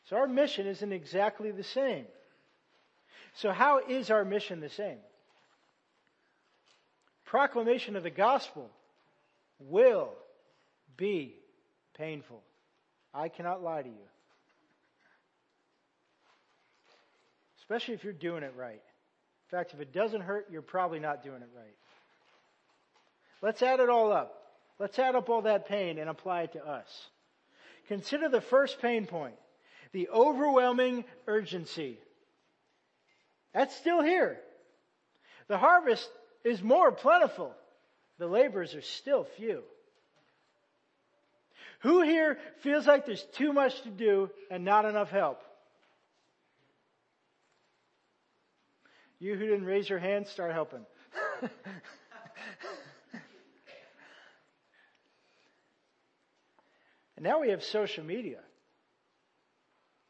So 0.04 0.16
our 0.16 0.28
mission 0.28 0.66
isn't 0.66 0.92
exactly 0.92 1.50
the 1.50 1.64
same. 1.64 2.06
So 3.34 3.50
how 3.50 3.80
is 3.86 4.10
our 4.10 4.24
mission 4.24 4.60
the 4.60 4.70
same? 4.70 4.98
Proclamation 7.24 7.96
of 7.96 8.02
the 8.02 8.10
gospel 8.10 8.70
will 9.58 10.10
be 10.96 11.34
painful. 11.98 12.42
I 13.12 13.28
cannot 13.28 13.62
lie 13.62 13.82
to 13.82 13.88
you. 13.88 13.94
Especially 17.66 17.94
if 17.94 18.04
you're 18.04 18.12
doing 18.12 18.44
it 18.44 18.54
right. 18.56 18.74
In 18.74 19.58
fact, 19.58 19.74
if 19.74 19.80
it 19.80 19.92
doesn't 19.92 20.20
hurt, 20.20 20.46
you're 20.50 20.62
probably 20.62 21.00
not 21.00 21.24
doing 21.24 21.42
it 21.42 21.48
right. 21.56 21.74
Let's 23.42 23.60
add 23.60 23.80
it 23.80 23.88
all 23.88 24.12
up. 24.12 24.32
Let's 24.78 24.98
add 24.98 25.16
up 25.16 25.28
all 25.28 25.42
that 25.42 25.68
pain 25.68 25.98
and 25.98 26.08
apply 26.08 26.42
it 26.42 26.52
to 26.52 26.64
us. 26.64 26.86
Consider 27.88 28.28
the 28.28 28.40
first 28.40 28.80
pain 28.80 29.06
point. 29.06 29.34
The 29.92 30.08
overwhelming 30.08 31.04
urgency. 31.26 31.98
That's 33.52 33.74
still 33.74 34.02
here. 34.02 34.38
The 35.48 35.58
harvest 35.58 36.08
is 36.44 36.62
more 36.62 36.92
plentiful. 36.92 37.52
The 38.18 38.26
laborers 38.26 38.74
are 38.74 38.82
still 38.82 39.24
few. 39.36 39.62
Who 41.80 42.02
here 42.02 42.38
feels 42.62 42.86
like 42.86 43.06
there's 43.06 43.24
too 43.34 43.52
much 43.52 43.80
to 43.82 43.90
do 43.90 44.30
and 44.50 44.64
not 44.64 44.84
enough 44.84 45.10
help? 45.10 45.40
You 49.18 49.34
who 49.34 49.46
didn't 49.46 49.64
raise 49.64 49.88
your 49.88 49.98
hand, 49.98 50.26
start 50.26 50.52
helping. 50.52 50.84
and 51.42 51.50
now 57.20 57.40
we 57.40 57.48
have 57.50 57.64
social 57.64 58.04
media. 58.04 58.40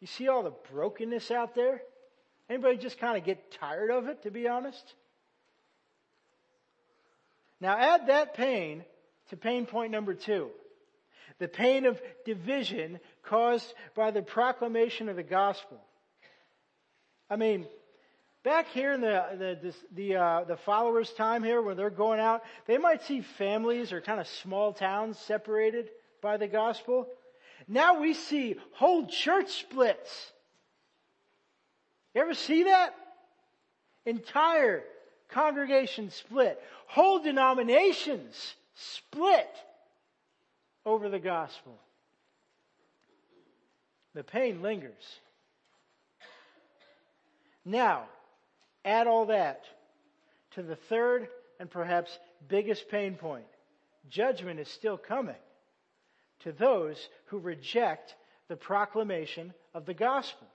You 0.01 0.07
see 0.07 0.29
all 0.29 0.43
the 0.43 0.55
brokenness 0.73 1.31
out 1.31 1.55
there? 1.55 1.81
Anybody 2.51 2.79
just 2.79 2.99
kind 2.99 3.17
of 3.17 3.25
get 3.25 3.53
tired 3.53 3.91
of 3.91 4.09
it, 4.09 4.23
to 4.23 4.31
be 4.31 4.49
honest? 4.49 4.95
Now 7.61 7.77
add 7.77 8.09
that 8.09 8.35
pain 8.35 8.85
to 9.31 9.37
pain 9.37 9.67
point 9.67 9.91
number 9.91 10.15
two. 10.15 10.51
The 11.39 11.49
pain 11.49 11.87
of 11.87 12.01
division 12.25 12.99
caused 13.23 13.73
by 13.95 14.11
the 14.11 14.23
proclamation 14.23 15.09
of 15.09 15.17
the 15.17 15.23
gospel. 15.23 15.79
I 17.29 17.37
mean, 17.37 17.67
back 18.47 18.69
here 18.69 18.93
in 18.93 19.01
the 19.01 19.57
the 19.61 19.75
the, 19.93 20.17
uh, 20.17 20.45
the 20.45 20.57
followers' 20.57 21.13
time 21.15 21.43
here, 21.43 21.61
when 21.61 21.77
they're 21.77 21.91
going 21.91 22.21
out, 22.21 22.45
they 22.67 22.79
might 22.79 23.03
see 23.03 23.21
families 23.21 23.93
or 23.93 24.01
kind 24.01 24.21
of 24.21 24.29
small 24.29 24.73
towns 24.73 25.19
separated 25.19 25.91
by 26.23 26.37
the 26.37 26.47
gospel. 26.47 27.09
Now 27.67 28.01
we 28.01 28.15
see 28.15 28.55
whole 28.71 29.09
church 29.09 29.51
splits. 29.51 30.33
You 32.15 32.21
ever 32.21 32.35
see 32.35 32.63
that? 32.63 32.95
Entire 34.05 34.85
congregation 35.29 36.11
split. 36.11 36.63
Whole 36.87 37.19
denominations 37.19 38.55
split 38.77 39.51
over 40.85 41.09
the 41.09 41.19
gospel. 41.19 41.77
The 44.15 44.23
pain 44.23 44.63
lingers. 44.63 45.19
Now, 47.65 48.05
add 48.87 49.07
all 49.07 49.27
that 49.27 49.65
to 50.53 50.63
the 50.63 50.77
third 50.77 51.29
and 51.61 51.71
perhaps 51.71 52.17
biggest 52.49 52.89
pain 52.89 53.15
point. 53.15 53.45
Judgment 54.09 54.61
is 54.61 54.69
still 54.69 54.97
coming 54.97 55.35
to 56.41 56.53
those 56.53 56.97
who 57.27 57.39
reject 57.39 58.15
the 58.49 58.57
proclamation 58.57 59.53
of 59.75 59.85
the 59.85 59.95
gospel. 59.95 60.47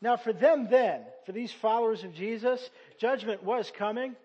Now 0.00 0.16
for 0.16 0.32
them 0.32 0.66
then, 0.68 1.02
for 1.26 1.32
these 1.32 1.52
followers 1.52 2.02
of 2.02 2.14
Jesus, 2.14 2.70
judgment 2.98 3.44
was 3.44 3.70
coming. 3.70 4.16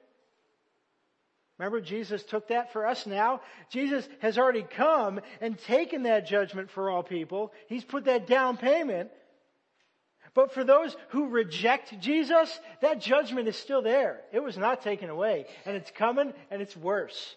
Remember, 1.60 1.82
Jesus 1.82 2.24
took 2.24 2.48
that 2.50 2.72
for 2.72 2.88
us 2.88 3.06
now. 3.06 3.42
Jesus 3.72 4.08
has 4.20 4.38
already 4.38 4.64
come 4.64 5.20
and 5.42 5.58
taken 5.58 6.04
that 6.04 6.28
judgment 6.28 6.70
for 6.72 6.90
all 6.90 7.04
people. 7.04 7.52
He's 7.68 7.84
put 7.84 8.06
that 8.06 8.28
down 8.28 8.58
payment. 8.58 9.10
But 10.38 10.54
for 10.54 10.64
those 10.64 10.96
who 11.10 11.30
reject 11.30 12.00
Jesus, 12.00 12.60
that 12.82 13.02
judgment 13.02 13.48
is 13.48 13.56
still 13.56 13.82
there. 13.82 14.22
It 14.32 14.44
was 14.44 14.56
not 14.56 14.84
taken 14.84 15.10
away. 15.10 15.48
And 15.66 15.76
it's 15.76 15.90
coming 15.90 16.32
and 16.52 16.62
it's 16.62 16.78
worse. 16.78 17.36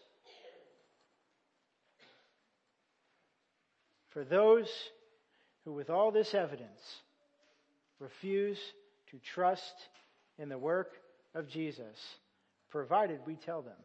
For 4.11 4.23
those 4.23 4.69
who 5.65 5.73
with 5.73 5.89
all 5.89 6.11
this 6.11 6.35
evidence 6.35 6.79
refuse 8.01 8.59
to 9.13 9.19
trust 9.33 9.75
in 10.37 10.51
the 10.51 10.59
work 10.59 10.93
of 11.35 11.49
Jesus, 11.49 11.97
provided 12.69 13.21
we 13.27 13.37
tell 13.37 13.63
them. 13.63 13.81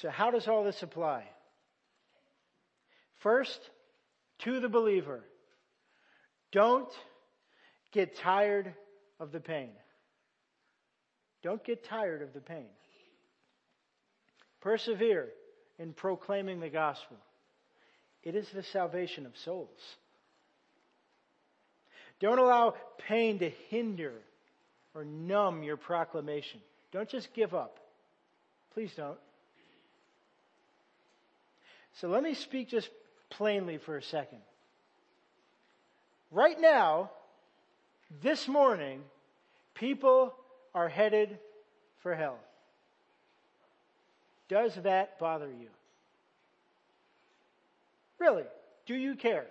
So 0.00 0.08
how 0.08 0.30
does 0.30 0.48
all 0.48 0.64
this 0.64 0.82
apply? 0.82 1.24
First, 3.16 3.60
to 4.38 4.60
the 4.60 4.70
believer, 4.70 5.20
don't 6.52 6.88
get 7.92 8.16
tired 8.16 8.74
of 9.20 9.32
the 9.32 9.40
pain. 9.40 9.70
Don't 11.42 11.62
get 11.62 11.84
tired 11.84 12.22
of 12.22 12.32
the 12.32 12.40
pain. 12.40 12.66
Persevere 14.60 15.28
in 15.78 15.92
proclaiming 15.92 16.60
the 16.60 16.68
gospel. 16.68 17.16
It 18.22 18.34
is 18.34 18.48
the 18.52 18.62
salvation 18.62 19.26
of 19.26 19.36
souls. 19.44 19.78
Don't 22.20 22.38
allow 22.38 22.74
pain 23.06 23.38
to 23.38 23.50
hinder 23.68 24.14
or 24.94 25.04
numb 25.04 25.62
your 25.62 25.76
proclamation. 25.76 26.60
Don't 26.92 27.08
just 27.08 27.32
give 27.32 27.54
up. 27.54 27.78
Please 28.74 28.90
don't. 28.96 29.18
So 32.00 32.08
let 32.08 32.22
me 32.22 32.34
speak 32.34 32.68
just 32.68 32.88
plainly 33.30 33.78
for 33.78 33.96
a 33.96 34.02
second. 34.02 34.40
Right 36.30 36.60
now, 36.60 37.10
this 38.20 38.46
morning, 38.48 39.02
people 39.74 40.34
are 40.74 40.88
headed 40.88 41.38
for 42.02 42.14
hell. 42.14 42.38
Does 44.48 44.74
that 44.82 45.18
bother 45.18 45.46
you? 45.48 45.68
Really? 48.18 48.44
Do 48.86 48.94
you 48.94 49.14
care? 49.14 49.46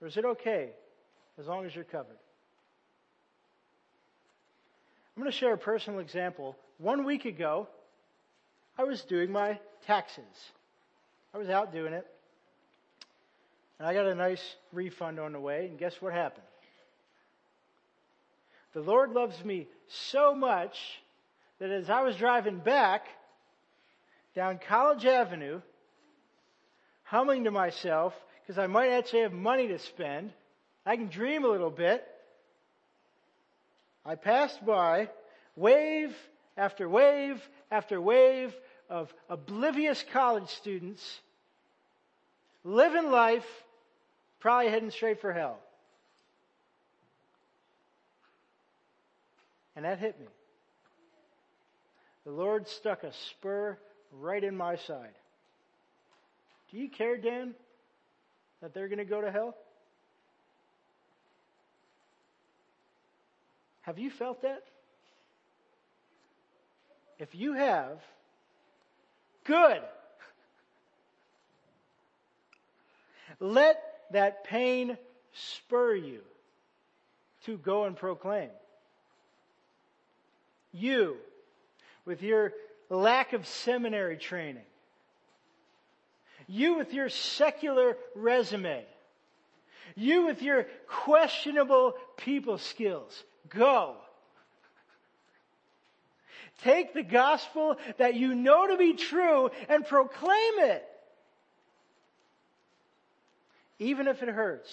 Or 0.00 0.08
is 0.08 0.16
it 0.16 0.24
okay 0.24 0.70
as 1.38 1.46
long 1.46 1.66
as 1.66 1.74
you're 1.74 1.84
covered? 1.84 2.18
I'm 5.16 5.22
going 5.22 5.32
to 5.32 5.36
share 5.36 5.54
a 5.54 5.58
personal 5.58 6.00
example. 6.00 6.56
One 6.78 7.04
week 7.04 7.24
ago, 7.24 7.68
I 8.76 8.84
was 8.84 9.02
doing 9.02 9.32
my 9.32 9.58
taxes. 9.86 10.24
I 11.32 11.38
was 11.38 11.48
out 11.48 11.72
doing 11.72 11.92
it. 11.92 12.06
And 13.78 13.86
I 13.86 13.94
got 13.94 14.06
a 14.06 14.14
nice 14.14 14.42
refund 14.72 15.18
on 15.18 15.32
the 15.32 15.40
way, 15.40 15.66
and 15.66 15.78
guess 15.78 16.00
what 16.00 16.12
happened? 16.12 16.46
The 18.72 18.80
Lord 18.80 19.12
loves 19.12 19.42
me 19.44 19.68
so 19.88 20.34
much 20.34 20.78
that 21.58 21.70
as 21.70 21.88
I 21.88 22.02
was 22.02 22.16
driving 22.16 22.58
back 22.58 23.06
down 24.34 24.58
College 24.58 25.04
Avenue, 25.06 25.60
humming 27.04 27.44
to 27.44 27.50
myself, 27.50 28.14
because 28.42 28.58
I 28.58 28.66
might 28.66 28.90
actually 28.90 29.22
have 29.22 29.32
money 29.32 29.68
to 29.68 29.78
spend, 29.78 30.32
I 30.84 30.96
can 30.96 31.08
dream 31.08 31.44
a 31.44 31.48
little 31.48 31.70
bit. 31.70 32.06
I 34.04 34.14
passed 34.14 34.64
by 34.64 35.08
wave 35.56 36.14
after 36.56 36.88
wave 36.88 37.40
after 37.70 38.00
wave 38.00 38.54
of 38.88 39.12
oblivious 39.28 40.04
college 40.12 40.48
students 40.48 41.20
living 42.66 43.10
life, 43.10 43.46
probably 44.46 44.70
heading 44.70 44.92
straight 44.92 45.20
for 45.20 45.32
hell. 45.32 45.58
And 49.74 49.84
that 49.84 49.98
hit 49.98 50.20
me. 50.20 50.28
The 52.24 52.30
Lord 52.30 52.68
stuck 52.68 53.02
a 53.02 53.10
spur 53.30 53.76
right 54.12 54.44
in 54.44 54.56
my 54.56 54.76
side. 54.76 55.16
Do 56.70 56.78
you 56.78 56.88
care, 56.88 57.16
Dan, 57.16 57.56
that 58.62 58.72
they're 58.72 58.86
going 58.86 59.00
to 59.00 59.04
go 59.04 59.20
to 59.20 59.32
hell? 59.32 59.56
Have 63.82 63.98
you 63.98 64.10
felt 64.10 64.42
that? 64.42 64.62
If 67.18 67.34
you 67.34 67.54
have, 67.54 67.98
good. 69.44 69.80
Let 73.40 73.95
that 74.12 74.44
pain 74.44 74.96
spur 75.32 75.94
you 75.94 76.20
to 77.44 77.56
go 77.58 77.84
and 77.84 77.96
proclaim. 77.96 78.50
You, 80.72 81.16
with 82.04 82.22
your 82.22 82.52
lack 82.90 83.32
of 83.32 83.46
seminary 83.46 84.16
training. 84.16 84.62
You 86.46 86.76
with 86.76 86.92
your 86.92 87.08
secular 87.08 87.96
resume. 88.14 88.84
You 89.94 90.26
with 90.26 90.42
your 90.42 90.66
questionable 90.86 91.94
people 92.16 92.58
skills. 92.58 93.24
Go. 93.48 93.96
Take 96.62 96.94
the 96.94 97.02
gospel 97.02 97.76
that 97.98 98.14
you 98.14 98.34
know 98.34 98.68
to 98.68 98.76
be 98.76 98.94
true 98.94 99.50
and 99.68 99.86
proclaim 99.86 100.58
it. 100.58 100.86
Even 103.78 104.08
if 104.08 104.22
it 104.22 104.28
hurts. 104.28 104.70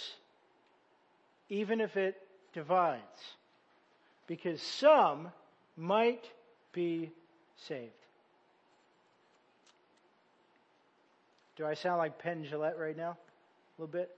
Even 1.50 1.82
if 1.82 1.98
it 1.98 2.16
divides. 2.54 3.02
Because 4.28 4.62
some 4.62 5.30
might 5.76 6.24
be 6.72 7.12
saved. 7.68 7.92
Do 11.56 11.66
I 11.66 11.74
sound 11.76 11.98
like 12.00 12.18
Penn 12.18 12.48
Jillette 12.50 12.80
right 12.80 12.98
now? 12.98 13.12
A 13.12 13.82
little 13.82 13.92
bit? 13.92 14.10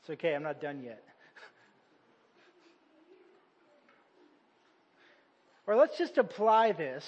It's 0.00 0.10
okay, 0.10 0.34
I'm 0.34 0.42
not 0.42 0.60
done 0.60 0.82
yet. 0.82 1.02
or 5.66 5.76
let's 5.76 5.96
just 5.96 6.18
apply 6.18 6.72
this. 6.72 7.04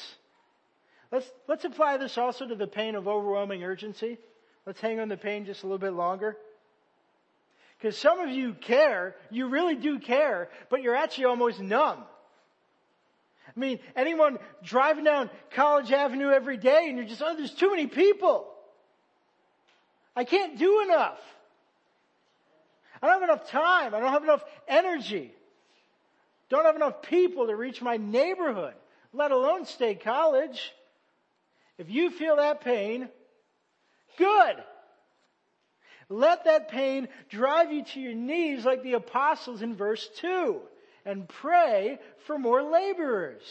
Let's, 1.13 1.31
let's 1.47 1.65
apply 1.65 1.99
this 1.99 2.19
also 2.19 2.47
to 2.47 2.55
the 2.55 2.67
pain 2.67 2.95
of 2.95 3.07
overwhelming 3.07 3.65
urgency. 3.65 4.19
Let's 4.69 4.83
hang 4.83 5.01
on 5.01 5.09
the 5.09 5.17
pain 5.17 5.47
just 5.47 5.63
a 5.63 5.67
little 5.67 5.79
bit 5.79 5.95
longer. 5.95 6.37
Because 7.79 7.97
some 7.97 8.21
of 8.21 8.29
you 8.29 8.53
care, 8.53 9.17
you 9.31 9.49
really 9.49 9.75
do 9.75 9.99
care, 9.99 10.51
but 10.69 10.83
you're 10.83 10.95
actually 10.95 11.25
almost 11.25 11.59
numb. 11.59 12.05
I 13.47 13.59
mean, 13.59 13.79
anyone 13.97 14.39
driving 14.63 15.05
down 15.05 15.31
College 15.53 15.91
Avenue 15.91 16.29
every 16.29 16.59
day 16.59 16.85
and 16.87 16.99
you're 16.99 17.07
just, 17.07 17.23
oh, 17.23 17.35
there's 17.35 17.55
too 17.55 17.71
many 17.71 17.87
people. 17.87 18.47
I 20.15 20.25
can't 20.25 20.59
do 20.59 20.83
enough. 20.83 21.19
I 23.01 23.07
don't 23.07 23.23
have 23.23 23.31
enough 23.31 23.49
time. 23.49 23.95
I 23.95 24.01
don't 24.01 24.13
have 24.13 24.25
enough 24.25 24.45
energy. 24.69 25.33
Don't 26.51 26.67
have 26.67 26.77
enough 26.77 27.01
people 27.01 27.47
to 27.47 27.57
reach 27.57 27.81
my 27.81 27.97
neighborhood, 27.97 28.75
let 29.15 29.31
alone 29.31 29.65
state 29.65 30.05
college. 30.05 30.75
If 31.79 31.89
you 31.89 32.11
feel 32.11 32.37
that 32.37 32.61
pain, 32.61 33.09
good. 34.19 34.57
Let 36.11 36.45
that 36.45 36.71
pain 36.71 37.09
drive 37.29 37.73
you 37.73 37.85
to 37.85 38.01
your 38.01 38.15
knees 38.15 38.65
like 38.65 38.83
the 38.83 38.95
apostles 38.95 39.63
in 39.63 39.77
verse 39.77 40.09
2 40.21 40.61
and 41.05 41.29
pray 41.29 41.99
for 42.27 42.39
more 42.39 42.63
laborers. 42.63 43.43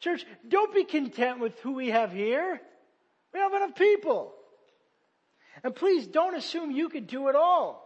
Church, 0.00 0.24
don't 0.48 0.74
be 0.74 0.84
content 0.84 1.38
with 1.38 1.58
who 1.60 1.72
we 1.72 1.90
have 1.90 2.12
here. 2.12 2.60
We 3.32 3.40
have 3.40 3.52
enough 3.52 3.76
people. 3.76 4.34
And 5.62 5.74
please 5.74 6.06
don't 6.06 6.34
assume 6.34 6.72
you 6.72 6.88
could 6.88 7.06
do 7.06 7.28
it 7.28 7.36
all. 7.36 7.80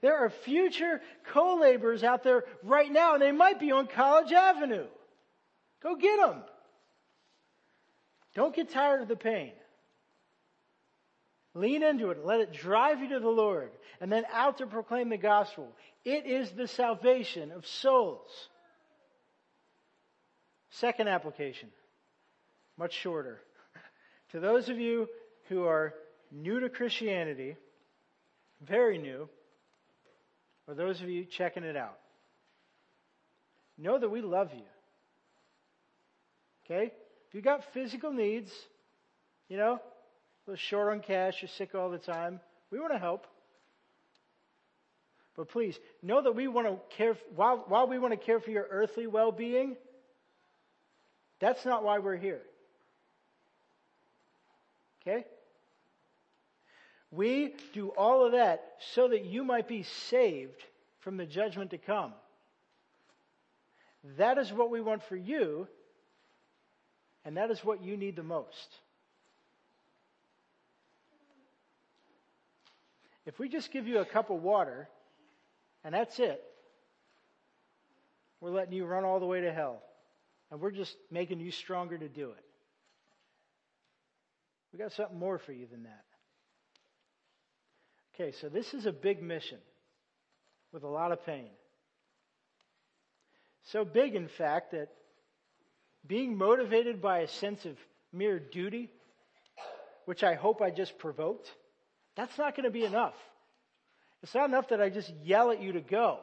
There 0.00 0.16
are 0.16 0.30
future 0.30 1.00
co-laborers 1.32 2.04
out 2.04 2.22
there 2.22 2.44
right 2.62 2.90
now 2.90 3.14
and 3.14 3.22
they 3.22 3.32
might 3.32 3.58
be 3.58 3.72
on 3.72 3.88
College 3.88 4.32
Avenue. 4.32 4.86
Go 5.82 5.96
get 5.96 6.18
them. 6.18 6.42
Don't 8.34 8.54
get 8.54 8.70
tired 8.70 9.02
of 9.02 9.08
the 9.08 9.16
pain. 9.16 9.52
Lean 11.54 11.82
into 11.82 12.10
it. 12.10 12.24
Let 12.24 12.40
it 12.40 12.52
drive 12.52 13.00
you 13.00 13.08
to 13.10 13.20
the 13.20 13.28
Lord 13.28 13.70
and 14.00 14.12
then 14.12 14.24
out 14.32 14.58
to 14.58 14.66
proclaim 14.66 15.08
the 15.08 15.16
gospel. 15.16 15.72
It 16.04 16.26
is 16.26 16.50
the 16.50 16.68
salvation 16.68 17.50
of 17.50 17.66
souls. 17.66 18.30
Second 20.70 21.08
application, 21.08 21.70
much 22.76 22.92
shorter. 22.92 23.40
to 24.32 24.40
those 24.40 24.68
of 24.68 24.78
you 24.78 25.08
who 25.48 25.64
are 25.64 25.94
new 26.30 26.60
to 26.60 26.68
Christianity, 26.68 27.56
very 28.60 28.98
new, 28.98 29.28
or 30.66 30.74
those 30.74 31.00
of 31.00 31.08
you 31.08 31.24
checking 31.24 31.64
it 31.64 31.76
out, 31.76 31.98
know 33.78 33.98
that 33.98 34.10
we 34.10 34.20
love 34.20 34.50
you. 34.54 34.64
Okay? 36.64 36.92
If 37.28 37.34
you've 37.34 37.44
got 37.44 37.72
physical 37.72 38.12
needs, 38.12 38.52
you 39.48 39.56
know, 39.56 39.80
little 40.48 40.56
short 40.56 40.90
on 40.90 41.00
cash, 41.00 41.42
you're 41.42 41.48
sick 41.50 41.74
all 41.74 41.90
the 41.90 41.98
time, 41.98 42.40
we 42.70 42.80
want 42.80 42.90
to 42.90 42.98
help. 42.98 43.26
But 45.36 45.50
please, 45.50 45.78
know 46.02 46.22
that 46.22 46.32
we 46.32 46.48
want 46.48 46.66
to 46.66 46.96
care, 46.96 47.16
while, 47.36 47.64
while 47.68 47.86
we 47.86 47.98
want 47.98 48.12
to 48.12 48.16
care 48.16 48.40
for 48.40 48.50
your 48.50 48.66
earthly 48.70 49.06
well-being, 49.06 49.76
that's 51.38 51.66
not 51.66 51.84
why 51.84 51.98
we're 51.98 52.16
here. 52.16 52.40
Okay? 55.02 55.26
We 57.10 57.54
do 57.74 57.88
all 57.90 58.24
of 58.24 58.32
that 58.32 58.64
so 58.94 59.08
that 59.08 59.26
you 59.26 59.44
might 59.44 59.68
be 59.68 59.82
saved 59.82 60.64
from 61.00 61.18
the 61.18 61.26
judgment 61.26 61.72
to 61.72 61.78
come. 61.78 62.14
That 64.16 64.38
is 64.38 64.50
what 64.50 64.70
we 64.70 64.80
want 64.80 65.02
for 65.02 65.16
you, 65.16 65.68
and 67.26 67.36
that 67.36 67.50
is 67.50 67.62
what 67.62 67.82
you 67.82 67.98
need 67.98 68.16
the 68.16 68.22
most. 68.22 68.78
If 73.28 73.38
we 73.38 73.50
just 73.50 73.70
give 73.70 73.86
you 73.86 73.98
a 73.98 74.06
cup 74.06 74.30
of 74.30 74.42
water, 74.42 74.88
and 75.84 75.94
that's 75.94 76.18
it, 76.18 76.42
we're 78.40 78.50
letting 78.50 78.72
you 78.72 78.86
run 78.86 79.04
all 79.04 79.20
the 79.20 79.26
way 79.26 79.42
to 79.42 79.52
hell. 79.52 79.82
And 80.50 80.58
we're 80.62 80.70
just 80.70 80.96
making 81.10 81.38
you 81.38 81.50
stronger 81.50 81.98
to 81.98 82.08
do 82.08 82.30
it. 82.30 82.44
We 84.72 84.78
got 84.78 84.92
something 84.92 85.18
more 85.18 85.36
for 85.36 85.52
you 85.52 85.66
than 85.70 85.82
that. 85.82 86.04
Okay, 88.14 88.32
so 88.32 88.48
this 88.48 88.72
is 88.72 88.86
a 88.86 88.92
big 88.92 89.22
mission 89.22 89.58
with 90.72 90.82
a 90.82 90.88
lot 90.88 91.12
of 91.12 91.22
pain. 91.26 91.50
So 93.64 93.84
big, 93.84 94.14
in 94.14 94.28
fact, 94.28 94.70
that 94.70 94.88
being 96.06 96.38
motivated 96.38 97.02
by 97.02 97.18
a 97.18 97.28
sense 97.28 97.66
of 97.66 97.76
mere 98.10 98.38
duty, 98.38 98.88
which 100.06 100.24
I 100.24 100.34
hope 100.34 100.62
I 100.62 100.70
just 100.70 100.96
provoked, 100.96 101.52
that's 102.18 102.36
not 102.36 102.56
going 102.56 102.64
to 102.64 102.70
be 102.72 102.84
enough. 102.84 103.14
It's 104.24 104.34
not 104.34 104.48
enough 104.48 104.70
that 104.70 104.80
I 104.80 104.90
just 104.90 105.12
yell 105.22 105.52
at 105.52 105.62
you 105.62 105.74
to 105.74 105.80
go. 105.80 106.18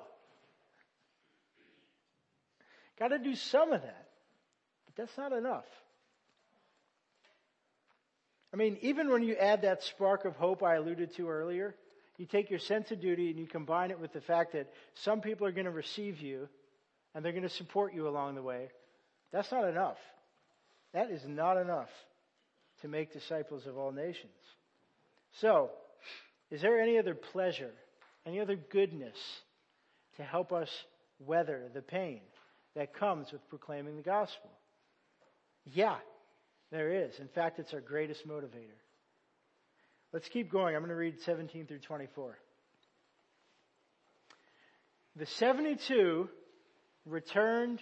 Got 2.99 3.07
to 3.07 3.17
do 3.17 3.33
some 3.33 3.71
of 3.71 3.81
that. 3.81 4.07
But 4.85 4.95
that's 4.97 5.17
not 5.17 5.31
enough. 5.31 5.63
I 8.53 8.57
mean, 8.57 8.77
even 8.81 9.09
when 9.09 9.23
you 9.23 9.35
add 9.35 9.61
that 9.61 9.83
spark 9.83 10.25
of 10.25 10.35
hope 10.35 10.63
I 10.63 10.75
alluded 10.75 11.15
to 11.15 11.29
earlier, 11.29 11.73
you 12.17 12.25
take 12.25 12.49
your 12.49 12.59
sense 12.59 12.91
of 12.91 12.99
duty 12.99 13.29
and 13.29 13.39
you 13.39 13.47
combine 13.47 13.89
it 13.89 13.99
with 13.99 14.11
the 14.11 14.19
fact 14.19 14.51
that 14.51 14.67
some 14.95 15.21
people 15.21 15.47
are 15.47 15.53
going 15.53 15.63
to 15.63 15.71
receive 15.71 16.19
you 16.19 16.49
and 17.13 17.23
they're 17.23 17.31
going 17.31 17.43
to 17.43 17.49
support 17.49 17.93
you 17.93 18.09
along 18.09 18.35
the 18.35 18.43
way. 18.43 18.67
That's 19.31 19.49
not 19.49 19.65
enough. 19.65 19.97
That 20.91 21.09
is 21.09 21.25
not 21.25 21.55
enough 21.55 21.89
to 22.81 22.89
make 22.89 23.13
disciples 23.13 23.65
of 23.65 23.77
all 23.77 23.93
nations. 23.93 24.33
So, 25.39 25.71
is 26.51 26.61
there 26.61 26.79
any 26.79 26.97
other 26.97 27.15
pleasure, 27.15 27.71
any 28.25 28.39
other 28.39 28.55
goodness 28.55 29.17
to 30.17 30.23
help 30.23 30.51
us 30.51 30.69
weather 31.19 31.69
the 31.73 31.81
pain 31.81 32.21
that 32.75 32.93
comes 32.93 33.31
with 33.31 33.47
proclaiming 33.49 33.95
the 33.95 34.03
gospel? 34.03 34.49
Yeah, 35.65 35.95
there 36.71 37.05
is. 37.05 37.19
In 37.19 37.27
fact, 37.27 37.59
it's 37.59 37.73
our 37.73 37.81
greatest 37.81 38.27
motivator. 38.27 38.77
Let's 40.13 40.29
keep 40.29 40.51
going. 40.51 40.75
I'm 40.75 40.81
going 40.81 40.89
to 40.89 40.95
read 40.95 41.19
17 41.21 41.65
through 41.65 41.79
24. 41.79 42.37
The 45.17 45.25
72 45.25 46.29
returned 47.05 47.81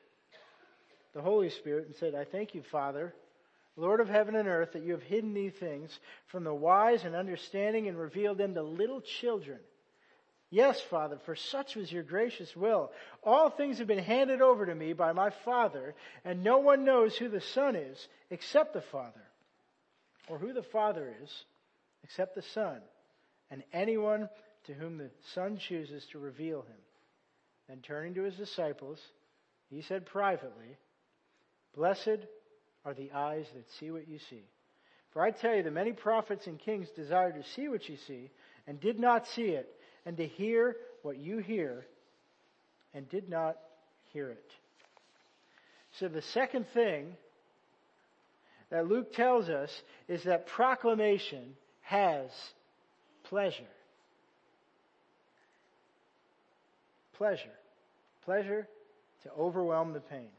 the 1.13 1.21
Holy 1.21 1.49
Spirit, 1.49 1.87
and 1.87 1.95
said, 1.95 2.15
I 2.15 2.23
thank 2.23 2.55
you, 2.55 2.63
Father, 2.71 3.13
Lord 3.75 3.99
of 3.99 4.09
heaven 4.09 4.35
and 4.35 4.47
earth, 4.47 4.73
that 4.73 4.83
you 4.83 4.93
have 4.93 5.03
hidden 5.03 5.33
these 5.33 5.53
things 5.53 5.97
from 6.27 6.43
the 6.43 6.53
wise 6.53 7.03
and 7.03 7.15
understanding 7.15 7.87
and 7.87 7.97
revealed 7.97 8.37
them 8.37 8.53
to 8.53 8.63
little 8.63 9.01
children. 9.01 9.59
Yes, 10.49 10.81
Father, 10.81 11.17
for 11.25 11.35
such 11.35 11.75
was 11.75 11.91
your 11.91 12.03
gracious 12.03 12.53
will. 12.55 12.91
All 13.23 13.49
things 13.49 13.77
have 13.77 13.87
been 13.87 13.99
handed 13.99 14.41
over 14.41 14.65
to 14.65 14.75
me 14.75 14.91
by 14.91 15.13
my 15.13 15.29
Father, 15.45 15.95
and 16.25 16.43
no 16.43 16.57
one 16.59 16.83
knows 16.83 17.15
who 17.15 17.29
the 17.29 17.39
Son 17.39 17.77
is 17.77 18.07
except 18.29 18.73
the 18.73 18.81
Father, 18.81 19.23
or 20.27 20.37
who 20.37 20.51
the 20.51 20.63
Father 20.63 21.13
is 21.23 21.29
except 22.03 22.35
the 22.35 22.41
Son, 22.41 22.81
and 23.49 23.63
anyone 23.71 24.27
to 24.65 24.73
whom 24.73 24.97
the 24.97 25.09
Son 25.33 25.57
chooses 25.57 26.05
to 26.11 26.19
reveal 26.19 26.61
him. 26.61 26.77
Then 27.69 27.79
turning 27.81 28.15
to 28.15 28.23
his 28.23 28.35
disciples, 28.35 28.99
he 29.69 29.81
said 29.81 30.05
privately, 30.05 30.77
Blessed 31.75 32.25
are 32.85 32.93
the 32.93 33.11
eyes 33.11 33.45
that 33.55 33.65
see 33.79 33.91
what 33.91 34.07
you 34.07 34.19
see. 34.29 34.43
For 35.13 35.21
I 35.21 35.31
tell 35.31 35.55
you 35.55 35.63
that 35.63 35.73
many 35.73 35.91
prophets 35.91 36.47
and 36.47 36.57
kings 36.57 36.87
desired 36.95 37.35
to 37.35 37.43
see 37.55 37.67
what 37.67 37.87
you 37.87 37.97
see, 38.07 38.29
and 38.67 38.79
did 38.79 38.99
not 38.99 39.27
see 39.27 39.49
it 39.49 39.67
and 40.05 40.17
to 40.17 40.25
hear 40.25 40.75
what 41.01 41.17
you 41.17 41.39
hear 41.39 41.85
and 42.93 43.09
did 43.09 43.29
not 43.29 43.57
hear 44.13 44.29
it. 44.29 44.51
So 45.99 46.07
the 46.07 46.21
second 46.21 46.65
thing 46.73 47.15
that 48.69 48.87
Luke 48.87 49.13
tells 49.13 49.49
us 49.49 49.69
is 50.07 50.23
that 50.23 50.47
proclamation 50.47 51.55
has 51.81 52.29
pleasure. 53.23 53.63
Pleasure. 57.13 57.43
Pleasure 58.25 58.67
to 59.23 59.31
overwhelm 59.37 59.93
the 59.93 59.99
pain. 59.99 60.29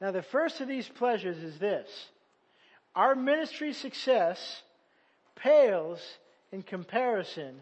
Now 0.00 0.12
the 0.12 0.22
first 0.22 0.60
of 0.60 0.68
these 0.68 0.88
pleasures 0.88 1.38
is 1.38 1.58
this. 1.58 1.88
Our 2.94 3.14
ministry 3.14 3.72
success 3.72 4.62
pales 5.36 6.00
in 6.52 6.62
comparison 6.62 7.60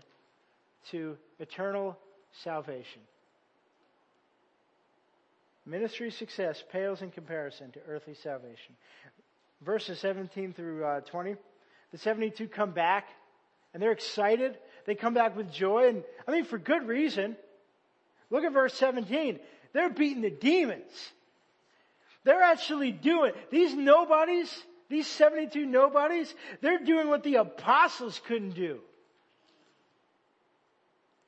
to 0.90 1.16
eternal 1.38 1.98
salvation. 2.42 3.02
Ministry 5.66 6.10
success 6.10 6.62
pales 6.72 7.02
in 7.02 7.10
comparison 7.10 7.70
to 7.72 7.80
earthly 7.86 8.14
salvation. 8.14 8.74
Verses 9.60 9.98
17 9.98 10.54
through 10.54 10.84
uh, 10.84 11.00
20. 11.00 11.36
The 11.92 11.98
72 11.98 12.48
come 12.48 12.70
back 12.70 13.08
and 13.74 13.82
they're 13.82 13.92
excited. 13.92 14.56
They 14.86 14.94
come 14.94 15.12
back 15.12 15.36
with 15.36 15.52
joy 15.52 15.88
and 15.88 16.04
I 16.26 16.30
mean 16.30 16.44
for 16.44 16.58
good 16.58 16.86
reason. 16.86 17.36
Look 18.30 18.44
at 18.44 18.52
verse 18.52 18.74
17. 18.74 19.38
They're 19.74 19.90
beating 19.90 20.22
the 20.22 20.30
demons. 20.30 21.12
They're 22.24 22.42
actually 22.42 22.92
doing, 22.92 23.32
these 23.50 23.74
nobodies, 23.74 24.52
these 24.88 25.06
72 25.06 25.64
nobodies, 25.64 26.34
they're 26.60 26.84
doing 26.84 27.08
what 27.08 27.22
the 27.22 27.36
apostles 27.36 28.20
couldn't 28.26 28.54
do. 28.54 28.80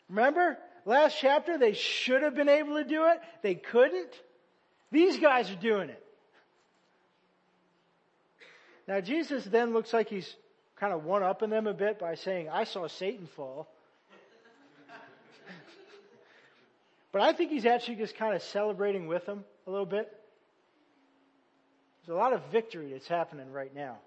Remember? 0.09 0.59
Last 0.85 1.17
chapter, 1.21 1.59
they 1.59 1.75
should 1.75 2.23
have 2.23 2.35
been 2.35 2.49
able 2.49 2.77
to 2.77 2.85
do 2.85 3.07
it. 3.07 3.21
They 3.43 3.55
couldn't. 3.55 4.11
These 4.91 5.19
guys 5.19 5.51
are 5.51 5.57
doing 5.57 5.91
it. 5.91 6.05
Now 8.89 9.01
Jesus 9.01 9.45
then 9.45 9.73
looks 9.73 9.93
like 9.93 10.09
he's 10.09 10.35
kind 10.77 10.93
of 10.93 11.05
one 11.05 11.23
upping 11.23 11.51
them 11.51 11.69
a 11.69 11.75
bit 11.75 11.99
by 11.99 12.17
saying, 12.17 12.49
I 12.49 12.65
saw 12.65 12.89
Satan 12.89 13.29
fall. 13.37 13.69
but 17.13 17.23
I 17.23 17.33
think 17.33 17.53
he's 17.53 17.67
actually 17.67 17.97
just 17.97 18.17
kind 18.17 18.35
of 18.35 18.43
celebrating 18.43 19.07
with 19.07 19.27
them 19.27 19.45
a 19.67 19.71
little 19.71 19.87
bit. 19.87 20.13
There's 22.07 22.17
a 22.17 22.19
lot 22.19 22.33
of 22.33 22.43
victory 22.51 22.93
that's 22.93 23.09
happening 23.09 23.53
right 23.53 23.75
now 23.75 23.99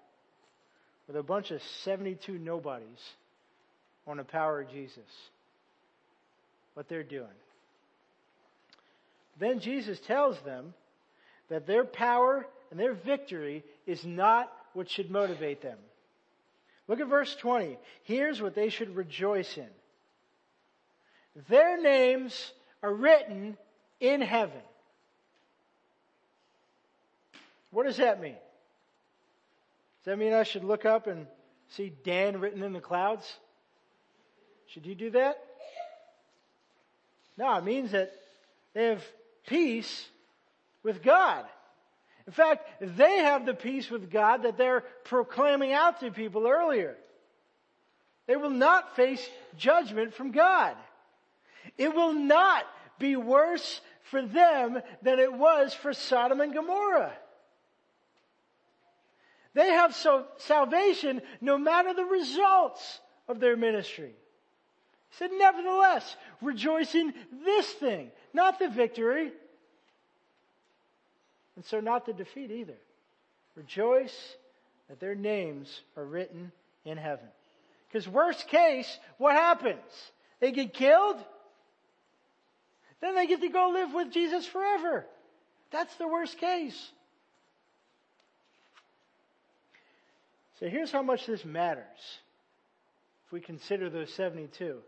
with 1.06 1.16
a 1.16 1.22
bunch 1.22 1.50
of 1.50 1.62
72 1.82 2.38
nobodies 2.38 3.00
on 4.06 4.16
the 4.16 4.24
power 4.24 4.60
of 4.62 4.70
Jesus 4.70 4.98
what 6.74 6.88
they're 6.88 7.02
doing. 7.02 7.26
Then 9.38 9.60
Jesus 9.60 9.98
tells 10.00 10.38
them 10.40 10.74
that 11.48 11.66
their 11.66 11.84
power 11.84 12.46
and 12.70 12.78
their 12.78 12.94
victory 12.94 13.64
is 13.86 14.04
not 14.04 14.52
what 14.72 14.90
should 14.90 15.10
motivate 15.10 15.62
them. 15.62 15.78
Look 16.88 17.00
at 17.00 17.08
verse 17.08 17.34
20. 17.36 17.78
Here's 18.02 18.42
what 18.42 18.54
they 18.54 18.68
should 18.68 18.94
rejoice 18.94 19.56
in. 19.56 19.68
Their 21.48 21.80
names 21.80 22.52
are 22.82 22.92
written 22.92 23.56
in 24.00 24.20
heaven. 24.20 24.60
What 27.74 27.86
does 27.86 27.96
that 27.96 28.20
mean? 28.20 28.36
Does 30.04 30.12
that 30.12 30.16
mean 30.16 30.32
I 30.32 30.44
should 30.44 30.62
look 30.62 30.84
up 30.84 31.08
and 31.08 31.26
see 31.70 31.92
Dan 32.04 32.38
written 32.38 32.62
in 32.62 32.72
the 32.72 32.80
clouds? 32.80 33.30
Should 34.68 34.86
you 34.86 34.94
do 34.94 35.10
that? 35.10 35.42
No, 37.36 37.52
it 37.58 37.64
means 37.64 37.90
that 37.90 38.12
they 38.74 38.86
have 38.86 39.02
peace 39.48 40.06
with 40.84 41.02
God. 41.02 41.44
In 42.28 42.32
fact, 42.32 42.64
they 42.80 43.18
have 43.18 43.44
the 43.44 43.54
peace 43.54 43.90
with 43.90 44.08
God 44.08 44.44
that 44.44 44.56
they're 44.56 44.84
proclaiming 45.02 45.72
out 45.72 45.98
to 46.00 46.12
people 46.12 46.46
earlier. 46.46 46.96
They 48.28 48.36
will 48.36 48.50
not 48.50 48.94
face 48.94 49.28
judgment 49.58 50.14
from 50.14 50.30
God. 50.30 50.76
It 51.76 51.92
will 51.92 52.12
not 52.12 52.64
be 53.00 53.16
worse 53.16 53.80
for 54.10 54.22
them 54.22 54.80
than 55.02 55.18
it 55.18 55.32
was 55.32 55.74
for 55.74 55.92
Sodom 55.92 56.40
and 56.40 56.54
Gomorrah. 56.54 57.12
They 59.54 59.68
have 59.68 59.94
so 59.94 60.26
salvation 60.38 61.22
no 61.40 61.56
matter 61.56 61.94
the 61.94 62.04
results 62.04 63.00
of 63.28 63.40
their 63.40 63.56
ministry. 63.56 64.12
He 65.10 65.16
said, 65.16 65.30
nevertheless, 65.32 66.16
rejoice 66.42 66.94
in 66.94 67.14
this 67.44 67.66
thing, 67.66 68.10
not 68.32 68.58
the 68.58 68.68
victory. 68.68 69.32
And 71.56 71.64
so 71.64 71.78
not 71.78 72.04
the 72.04 72.12
defeat 72.12 72.50
either. 72.50 72.76
Rejoice 73.54 74.36
that 74.88 74.98
their 74.98 75.14
names 75.14 75.80
are 75.96 76.04
written 76.04 76.50
in 76.84 76.98
heaven. 76.98 77.28
Because 77.88 78.08
worst 78.08 78.48
case, 78.48 78.98
what 79.18 79.34
happens? 79.34 79.78
They 80.40 80.50
get 80.50 80.74
killed? 80.74 81.16
Then 83.00 83.14
they 83.14 83.28
get 83.28 83.40
to 83.40 83.48
go 83.48 83.70
live 83.72 83.94
with 83.94 84.10
Jesus 84.10 84.46
forever. 84.46 85.06
That's 85.70 85.94
the 85.96 86.08
worst 86.08 86.38
case. 86.38 86.90
So 90.64 90.70
here's 90.70 90.90
how 90.90 91.02
much 91.02 91.26
this 91.26 91.44
matters 91.44 91.84
if 93.26 93.32
we 93.32 93.42
consider 93.42 93.90
those 93.90 94.10
72. 94.14 94.78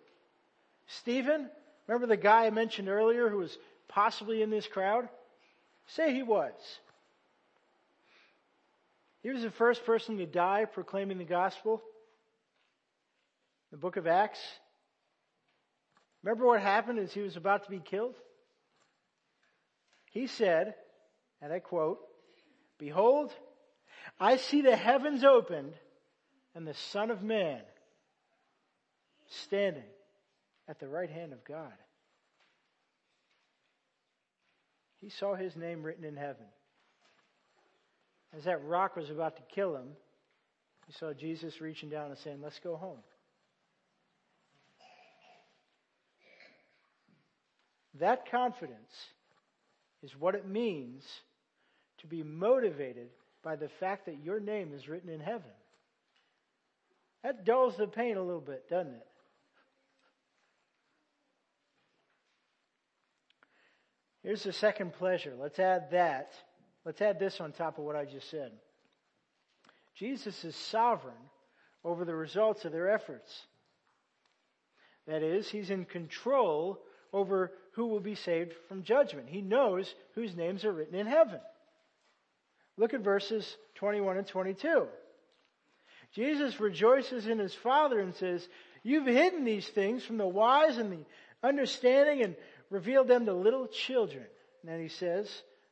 Stephen, 0.87 1.51
remember 1.87 2.07
the 2.07 2.17
guy 2.17 2.47
I 2.47 2.51
mentioned 2.51 2.89
earlier 2.89 3.29
who 3.29 3.37
was 3.37 3.59
possibly 3.87 4.41
in 4.41 4.49
this 4.49 4.67
crowd? 4.67 5.07
Say 5.89 6.15
he 6.15 6.23
was. 6.23 6.55
He 9.23 9.29
was 9.29 9.43
the 9.43 9.51
first 9.51 9.85
person 9.85 10.17
to 10.17 10.25
die 10.25 10.65
proclaiming 10.65 11.19
the 11.19 11.25
gospel. 11.25 11.83
The 13.71 13.77
book 13.77 13.99
of 13.99 14.07
Acts. 14.07 14.41
Remember 16.23 16.47
what 16.47 16.62
happened 16.62 17.01
as 17.01 17.12
he 17.12 17.21
was 17.21 17.37
about 17.37 17.65
to 17.65 17.71
be 17.71 17.81
killed? 17.81 18.15
He 20.11 20.27
said, 20.27 20.75
and 21.43 21.53
I 21.53 21.59
quote, 21.59 21.99
Behold, 22.79 23.31
I 24.19 24.37
see 24.37 24.62
the 24.62 24.77
heavens 24.77 25.25
opened 25.25 25.75
and 26.55 26.66
the 26.66 26.75
Son 26.75 27.11
of 27.11 27.23
Man 27.23 27.61
standing 29.29 29.83
at 30.69 30.79
the 30.79 30.88
right 30.88 31.11
hand 31.11 31.33
of 31.33 31.45
God. 31.45 31.73
He 35.01 35.11
saw 35.11 35.35
his 35.35 35.55
name 35.57 35.83
written 35.83 36.05
in 36.05 36.16
heaven. 36.16 36.47
As 38.37 38.45
that 38.45 38.64
rock 38.64 38.97
was 38.97 39.11
about 39.11 39.37
to 39.37 39.42
kill 39.55 39.77
him, 39.77 39.88
he 40.87 40.92
saw 40.92 41.12
Jesus 41.12 41.61
reaching 41.61 41.90
down 41.90 42.11
and 42.11 42.19
saying, 42.19 42.40
Let's 42.42 42.59
go 42.59 42.77
home. 42.77 42.99
That 47.99 48.31
confidence 48.31 48.92
is 50.03 50.14
what 50.19 50.35
it 50.35 50.47
means 50.47 51.05
to 51.99 52.07
be 52.07 52.23
motivated 52.23 53.09
by 53.47 53.55
the 53.55 53.69
fact 53.69 54.07
that 54.07 54.25
your 54.25 54.41
name 54.41 54.73
is 54.75 54.89
written 54.89 55.09
in 55.09 55.21
heaven. 55.21 55.53
That 57.23 57.45
dulls 57.45 57.77
the 57.77 57.87
pain 57.87 58.17
a 58.17 58.23
little 58.23 58.41
bit, 58.41 58.69
doesn't 58.69 58.93
it? 58.93 59.07
Here's 64.25 64.43
the 64.43 64.53
second 64.53 64.95
pleasure. 64.95 65.33
Let's 65.39 65.61
add 65.61 65.93
that. 65.93 66.33
Let's 66.85 67.01
add 67.01 67.21
this 67.21 67.41
on 67.41 67.53
top 67.53 67.79
of 67.79 67.85
what 67.85 67.95
I 67.95 68.05
just 68.05 68.29
said. 68.29 68.51
Jesus 69.95 70.45
is 70.45 70.57
sovereign 70.57 71.15
over 71.85 72.05
the 72.05 72.17
results 72.17 72.65
of 72.65 72.73
their 72.73 72.91
efforts. 72.91 73.33
That 75.07 75.23
is, 75.23 75.49
he's 75.49 75.71
in 75.71 75.85
control 75.85 76.81
over 77.13 77.53
who 77.75 77.87
will 77.87 78.01
be 78.01 78.17
saved 78.17 78.55
from 78.67 78.83
judgment. 78.83 79.29
He 79.29 79.41
knows 79.41 79.95
whose 80.17 80.35
names 80.35 80.65
are 80.65 80.73
written 80.73 80.97
in 80.97 81.07
heaven. 81.07 81.39
Look 82.77 82.95
at 82.95 83.01
verses 83.01 83.57
21 83.77 84.19
and 84.19 84.27
22. 84.27 84.87
Jesus 86.15 86.61
rejoices 86.61 87.27
in 87.27 87.39
his 87.39 87.55
Father 87.55 88.01
and 88.01 88.15
says, 88.15 88.47
You've 88.83 89.07
hidden 89.07 89.45
these 89.45 89.67
things 89.69 90.05
from 90.05 90.19
the 90.19 90.27
wise 90.27 90.79
and 90.79 90.93
the 90.93 91.05
understanding 91.43 92.23
and 92.23 92.37
revealed 92.71 93.09
them 93.09 93.27
to 93.27 93.35
little 93.35 93.67
children. 93.67 94.25
And 94.62 94.71
then 94.71 94.81
he 94.81 94.89
says, 94.89 95.29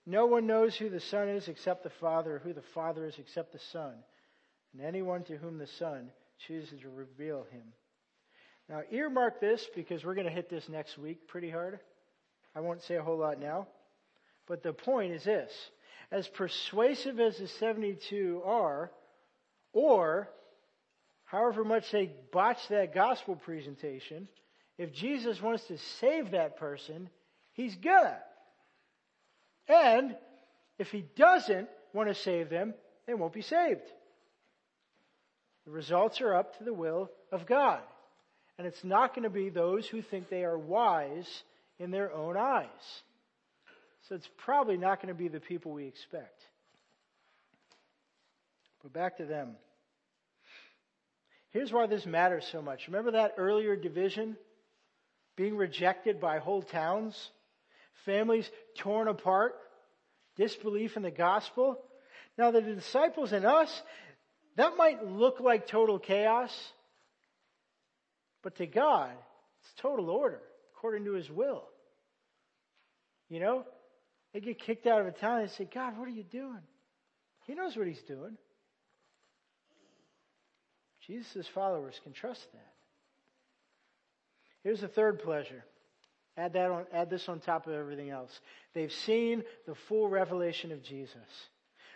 no 0.06 0.26
one 0.26 0.46
knows 0.46 0.76
who 0.76 0.90
the 0.90 1.00
Son 1.00 1.28
is 1.28 1.48
except 1.48 1.82
the 1.82 1.90
Father, 1.90 2.36
or 2.36 2.38
who 2.38 2.52
the 2.52 2.62
Father 2.74 3.06
is 3.06 3.18
except 3.18 3.52
the 3.52 3.58
Son, 3.72 3.94
and 4.72 4.82
anyone 4.82 5.24
to 5.24 5.36
whom 5.36 5.58
the 5.58 5.66
Son 5.66 6.10
chooses 6.46 6.80
to 6.80 6.90
reveal 6.90 7.46
him. 7.50 7.62
Now, 8.68 8.82
earmark 8.90 9.40
this 9.40 9.66
because 9.74 10.04
we're 10.04 10.14
going 10.14 10.26
to 10.26 10.32
hit 10.32 10.50
this 10.50 10.68
next 10.68 10.98
week 10.98 11.26
pretty 11.26 11.50
hard. 11.50 11.80
I 12.54 12.60
won't 12.60 12.82
say 12.82 12.96
a 12.96 13.02
whole 13.02 13.18
lot 13.18 13.40
now. 13.40 13.66
But 14.46 14.62
the 14.62 14.72
point 14.74 15.12
is 15.12 15.24
this 15.24 15.50
as 16.10 16.28
persuasive 16.28 17.20
as 17.20 17.38
the 17.38 17.48
72 17.48 18.42
are, 18.44 18.90
or 19.72 20.28
however 21.24 21.64
much 21.64 21.90
they 21.90 22.10
botch 22.32 22.68
that 22.68 22.94
gospel 22.94 23.36
presentation, 23.36 24.28
if 24.78 24.92
Jesus 24.92 25.40
wants 25.40 25.64
to 25.64 25.78
save 26.00 26.32
that 26.32 26.56
person, 26.56 27.08
he's 27.52 27.74
gonna. 27.76 28.18
And 29.68 30.16
if 30.78 30.90
he 30.90 31.04
doesn't 31.16 31.68
want 31.92 32.08
to 32.08 32.14
save 32.14 32.50
them, 32.50 32.74
they 33.06 33.14
won't 33.14 33.32
be 33.32 33.42
saved. 33.42 33.82
The 35.64 35.70
results 35.70 36.20
are 36.20 36.34
up 36.34 36.58
to 36.58 36.64
the 36.64 36.74
will 36.74 37.10
of 37.32 37.46
God. 37.46 37.80
And 38.58 38.66
it's 38.66 38.84
not 38.84 39.14
going 39.14 39.24
to 39.24 39.30
be 39.30 39.48
those 39.48 39.86
who 39.86 40.02
think 40.02 40.28
they 40.28 40.44
are 40.44 40.58
wise 40.58 41.42
in 41.78 41.90
their 41.90 42.12
own 42.12 42.36
eyes. 42.36 42.68
So 44.08 44.14
it's 44.14 44.28
probably 44.44 44.76
not 44.76 45.00
going 45.00 45.14
to 45.14 45.18
be 45.18 45.28
the 45.28 45.40
people 45.40 45.72
we 45.72 45.86
expect. 45.86 46.40
But 48.82 48.92
back 48.92 49.16
to 49.16 49.24
them. 49.24 49.56
Here's 51.50 51.72
why 51.72 51.86
this 51.86 52.04
matters 52.04 52.46
so 52.50 52.60
much. 52.60 52.86
Remember 52.88 53.12
that 53.12 53.34
earlier 53.38 53.76
division? 53.76 54.36
Being 55.36 55.56
rejected 55.56 56.20
by 56.20 56.38
whole 56.38 56.62
towns? 56.62 57.16
Families 58.04 58.48
torn 58.78 59.08
apart? 59.08 59.54
Disbelief 60.36 60.96
in 60.96 61.02
the 61.02 61.10
gospel? 61.10 61.78
Now, 62.36 62.50
the 62.50 62.60
disciples 62.60 63.32
and 63.32 63.46
us, 63.46 63.82
that 64.56 64.76
might 64.76 65.06
look 65.06 65.40
like 65.40 65.66
total 65.66 65.98
chaos, 65.98 66.52
but 68.42 68.56
to 68.56 68.66
God, 68.66 69.12
it's 69.62 69.80
total 69.80 70.10
order 70.10 70.40
according 70.76 71.04
to 71.06 71.12
His 71.12 71.30
will. 71.30 71.62
You 73.28 73.40
know, 73.40 73.64
they 74.34 74.40
get 74.40 74.58
kicked 74.58 74.86
out 74.86 75.00
of 75.00 75.06
a 75.06 75.12
town 75.12 75.42
and 75.42 75.50
say, 75.50 75.66
God, 75.72 75.96
what 75.96 76.08
are 76.08 76.10
you 76.10 76.24
doing? 76.24 76.60
He 77.46 77.54
knows 77.54 77.76
what 77.76 77.86
He's 77.86 78.02
doing. 78.02 78.36
Jesus' 81.06 81.46
followers 81.54 81.98
can 82.02 82.12
trust 82.12 82.44
that. 82.52 82.72
Here's 84.64 84.80
the 84.80 84.88
third 84.88 85.20
pleasure. 85.22 85.64
Add 86.36 86.54
that 86.54 86.70
on, 86.70 86.86
add 86.92 87.10
this 87.10 87.28
on 87.28 87.38
top 87.38 87.68
of 87.68 87.74
everything 87.74 88.10
else. 88.10 88.32
They've 88.74 88.90
seen 88.90 89.44
the 89.66 89.76
full 89.88 90.08
revelation 90.08 90.72
of 90.72 90.82
Jesus. 90.82 91.16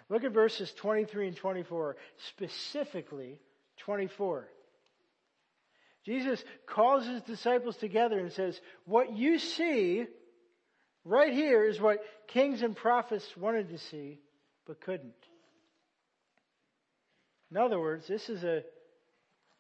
Look 0.09 0.23
at 0.23 0.33
verses 0.33 0.73
23 0.77 1.29
and 1.29 1.37
24, 1.37 1.97
specifically 2.29 3.41
24. 3.79 4.47
Jesus 6.05 6.43
calls 6.67 7.05
his 7.05 7.23
disciples 7.23 7.77
together 7.77 8.19
and 8.19 8.31
says, 8.31 8.61
What 8.85 9.17
you 9.17 9.41
see 9.41 10.07
right 11.09 11.33
here 11.33 11.65
is 11.65 11.81
what 11.81 11.99
kings 12.29 12.63
and 12.63 12.77
prophets 12.77 13.25
wanted 13.37 13.71
to 13.71 13.79
see, 13.79 14.19
but 14.67 14.81
couldn't. 14.81 15.13
In 17.51 17.57
other 17.57 17.81
words, 17.81 18.07
this 18.07 18.29
is 18.29 18.45
a 18.45 18.63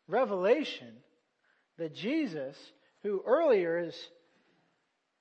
revelation 0.06 0.92
that 1.78 1.94
Jesus, 1.94 2.56
who 3.02 3.22
earlier 3.26 3.82
has 3.84 3.96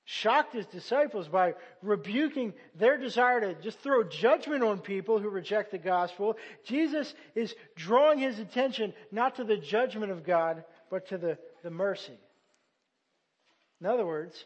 shocked 0.04 0.54
his 0.54 0.66
disciples 0.66 1.28
by 1.28 1.54
rebuking 1.82 2.52
their 2.74 2.98
desire 2.98 3.40
to 3.40 3.54
just 3.62 3.78
throw 3.80 4.02
judgment 4.04 4.62
on 4.62 4.78
people 4.78 5.18
who 5.18 5.28
reject 5.28 5.70
the 5.70 5.78
gospel, 5.78 6.36
Jesus 6.64 7.12
is 7.34 7.54
drawing 7.76 8.18
his 8.18 8.38
attention 8.38 8.92
not 9.12 9.36
to 9.36 9.44
the 9.44 9.58
judgment 9.58 10.10
of 10.10 10.24
God, 10.24 10.64
but 10.90 11.08
to 11.08 11.18
the, 11.18 11.38
the 11.62 11.70
mercy. 11.70 12.18
In 13.80 13.86
other 13.86 14.06
words, 14.06 14.44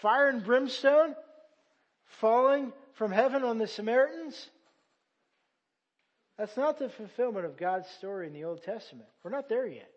fire 0.00 0.28
and 0.28 0.44
brimstone 0.44 1.14
falling 2.20 2.72
from 2.94 3.12
heaven 3.12 3.44
on 3.44 3.58
the 3.58 3.66
Samaritans. 3.66 4.48
That's 6.36 6.56
not 6.56 6.78
the 6.78 6.88
fulfillment 6.88 7.46
of 7.46 7.56
God's 7.56 7.88
story 7.98 8.26
in 8.26 8.32
the 8.32 8.44
Old 8.44 8.62
Testament. 8.62 9.08
We're 9.22 9.30
not 9.30 9.48
there 9.48 9.66
yet. 9.66 9.90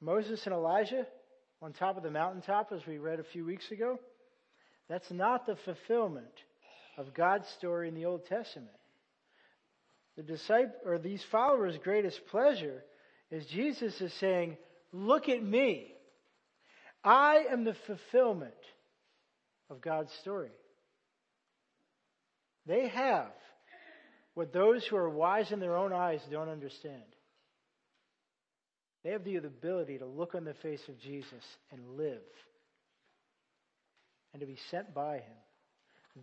Moses 0.00 0.46
and 0.46 0.54
Elijah 0.54 1.06
on 1.60 1.72
top 1.72 1.96
of 1.98 2.02
the 2.02 2.10
mountaintop, 2.10 2.72
as 2.72 2.86
we 2.86 2.96
read 2.98 3.20
a 3.20 3.24
few 3.24 3.44
weeks 3.44 3.70
ago, 3.70 3.98
that's 4.88 5.10
not 5.10 5.44
the 5.44 5.56
fulfillment 5.56 6.32
of 6.96 7.12
God's 7.12 7.48
story 7.48 7.88
in 7.88 7.94
the 7.94 8.06
Old 8.06 8.24
Testament 8.26 8.76
the 10.20 10.22
disciple 10.22 10.74
or 10.84 10.98
these 10.98 11.24
followers' 11.30 11.78
greatest 11.78 12.26
pleasure 12.26 12.84
is 13.30 13.46
Jesus 13.46 14.00
is 14.00 14.12
saying, 14.14 14.56
look 14.92 15.28
at 15.28 15.42
me. 15.42 15.92
I 17.02 17.44
am 17.50 17.64
the 17.64 17.76
fulfillment 17.86 18.52
of 19.70 19.80
God's 19.80 20.12
story. 20.20 20.50
They 22.66 22.88
have 22.88 23.32
what 24.34 24.52
those 24.52 24.84
who 24.86 24.96
are 24.96 25.08
wise 25.08 25.50
in 25.50 25.60
their 25.60 25.76
own 25.76 25.92
eyes 25.92 26.20
don't 26.30 26.48
understand. 26.48 27.02
They 29.02 29.10
have 29.10 29.24
the 29.24 29.36
ability 29.36 29.98
to 29.98 30.06
look 30.06 30.34
on 30.34 30.44
the 30.44 30.54
face 30.54 30.82
of 30.88 31.00
Jesus 31.00 31.44
and 31.72 31.96
live 31.96 32.20
and 34.32 34.40
to 34.40 34.46
be 34.46 34.58
sent 34.70 34.94
by 34.94 35.16
him. 35.16 35.36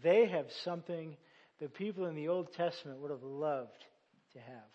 They 0.03 0.27
have 0.27 0.45
something 0.63 1.17
the 1.59 1.69
people 1.69 2.05
in 2.05 2.15
the 2.15 2.27
Old 2.27 2.53
Testament 2.53 3.01
would 3.01 3.11
have 3.11 3.23
loved 3.23 3.83
to 4.33 4.39
have. 4.39 4.71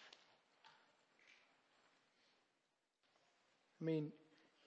I 3.83 3.85
mean, 3.85 4.13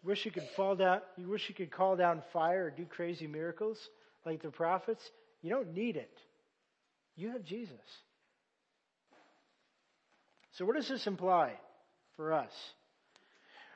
wish 0.04 0.26
you 0.26 0.32
could 0.32 0.48
fall 0.56 0.76
down, 0.76 1.00
you 1.18 1.30
wish 1.30 1.48
you 1.48 1.56
could 1.56 1.72
call 1.72 1.96
down 1.96 2.22
fire 2.34 2.66
or 2.66 2.70
do 2.70 2.86
crazy 2.86 3.28
miracles 3.28 3.90
like 4.26 4.42
the 4.42 4.50
prophets. 4.50 5.10
You 5.42 5.50
don't 5.52 5.74
need 5.74 5.96
it. 5.96 6.18
You 7.16 7.30
have 7.32 7.44
Jesus. 7.44 7.80
So 10.52 10.66
what 10.66 10.76
does 10.76 10.90
this 10.90 11.08
imply 11.08 11.54
for 12.18 12.34
us? 12.34 12.52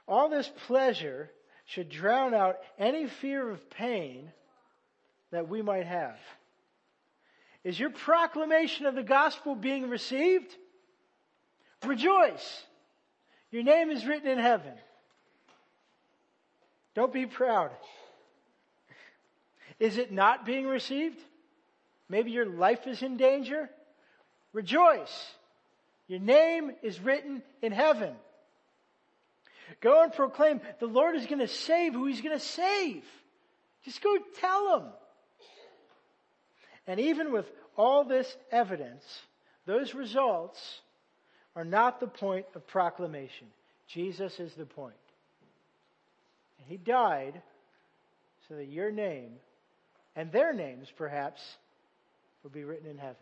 All 0.08 0.30
this 0.30 0.52
pleasure 0.67 1.30
should 1.65 1.89
drown 1.89 2.34
out 2.34 2.58
any 2.78 3.08
fear 3.08 3.49
of 3.49 3.69
pain 3.69 4.32
that 5.32 5.47
we 5.47 5.62
might 5.62 5.86
have. 5.86 6.17
Is 7.63 7.80
your 7.80 7.91
proclamation 7.91 8.86
of 8.86 8.95
the 8.95 9.04
gospel 9.04 9.56
being 9.56 9.89
received? 9.89 10.54
Rejoice. 11.86 12.63
Your 13.52 13.63
name 13.63 13.89
is 13.89 14.06
written 14.06 14.30
in 14.30 14.39
heaven. 14.39 14.73
Don't 16.99 17.13
be 17.13 17.27
proud. 17.27 17.71
Is 19.79 19.97
it 19.97 20.12
not 20.12 20.45
being 20.45 20.67
received? 20.67 21.17
Maybe 22.09 22.31
your 22.31 22.45
life 22.45 22.88
is 22.88 23.01
in 23.01 23.15
danger? 23.15 23.69
Rejoice. 24.51 25.31
Your 26.09 26.19
name 26.19 26.71
is 26.83 26.99
written 26.99 27.41
in 27.62 27.71
heaven. 27.71 28.13
Go 29.79 30.03
and 30.03 30.12
proclaim 30.12 30.59
the 30.81 30.88
Lord 30.88 31.15
is 31.15 31.25
going 31.25 31.39
to 31.39 31.47
save 31.47 31.93
who 31.93 32.05
he's 32.05 32.19
going 32.19 32.38
to 32.38 32.45
save. 32.45 33.05
Just 33.85 34.01
go 34.01 34.17
tell 34.41 34.79
him. 34.79 34.88
And 36.85 36.99
even 36.99 37.31
with 37.31 37.49
all 37.77 38.03
this 38.03 38.35
evidence, 38.51 39.05
those 39.65 39.95
results 39.95 40.81
are 41.55 41.63
not 41.63 42.01
the 42.01 42.07
point 42.07 42.47
of 42.55 42.67
proclamation. 42.67 43.47
Jesus 43.88 44.37
is 44.41 44.54
the 44.56 44.65
point. 44.65 44.95
And 46.60 46.67
he 46.67 46.77
died 46.77 47.41
so 48.47 48.55
that 48.55 48.67
your 48.67 48.91
name 48.91 49.33
and 50.15 50.31
their 50.31 50.53
names 50.53 50.87
perhaps 50.97 51.39
will 52.43 52.49
be 52.49 52.63
written 52.63 52.89
in 52.89 52.97
heaven. 52.97 53.15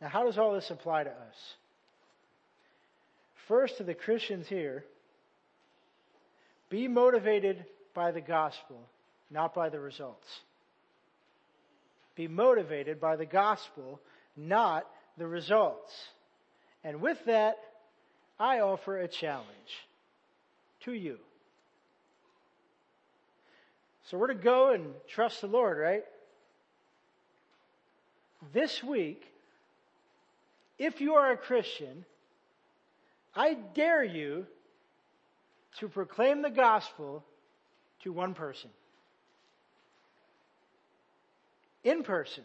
Now, 0.00 0.08
how 0.08 0.24
does 0.24 0.38
all 0.38 0.52
this 0.52 0.70
apply 0.70 1.04
to 1.04 1.10
us? 1.10 1.54
First, 3.48 3.78
to 3.78 3.84
the 3.84 3.94
Christians 3.94 4.46
here, 4.48 4.84
be 6.70 6.88
motivated 6.88 7.64
by 7.94 8.10
the 8.10 8.20
gospel, 8.20 8.80
not 9.30 9.54
by 9.54 9.68
the 9.68 9.80
results 9.80 10.26
be 12.14 12.28
motivated 12.28 13.00
by 13.00 13.16
the 13.16 13.26
gospel, 13.26 14.00
not 14.36 14.86
the 15.18 15.26
results. 15.26 15.92
And 16.82 17.00
with 17.00 17.18
that, 17.26 17.56
I 18.38 18.60
offer 18.60 18.98
a 18.98 19.08
challenge 19.08 19.48
to 20.84 20.92
you. 20.92 21.18
So 24.10 24.18
we're 24.18 24.28
to 24.28 24.34
go 24.34 24.72
and 24.72 24.92
trust 25.08 25.40
the 25.40 25.46
Lord, 25.46 25.78
right? 25.78 26.04
This 28.52 28.82
week, 28.82 29.24
if 30.78 31.00
you 31.00 31.14
are 31.14 31.32
a 31.32 31.36
Christian, 31.36 32.04
I 33.34 33.54
dare 33.54 34.04
you 34.04 34.46
to 35.78 35.88
proclaim 35.88 36.42
the 36.42 36.50
gospel 36.50 37.24
to 38.02 38.12
one 38.12 38.34
person. 38.34 38.70
In 41.82 42.02
person. 42.02 42.44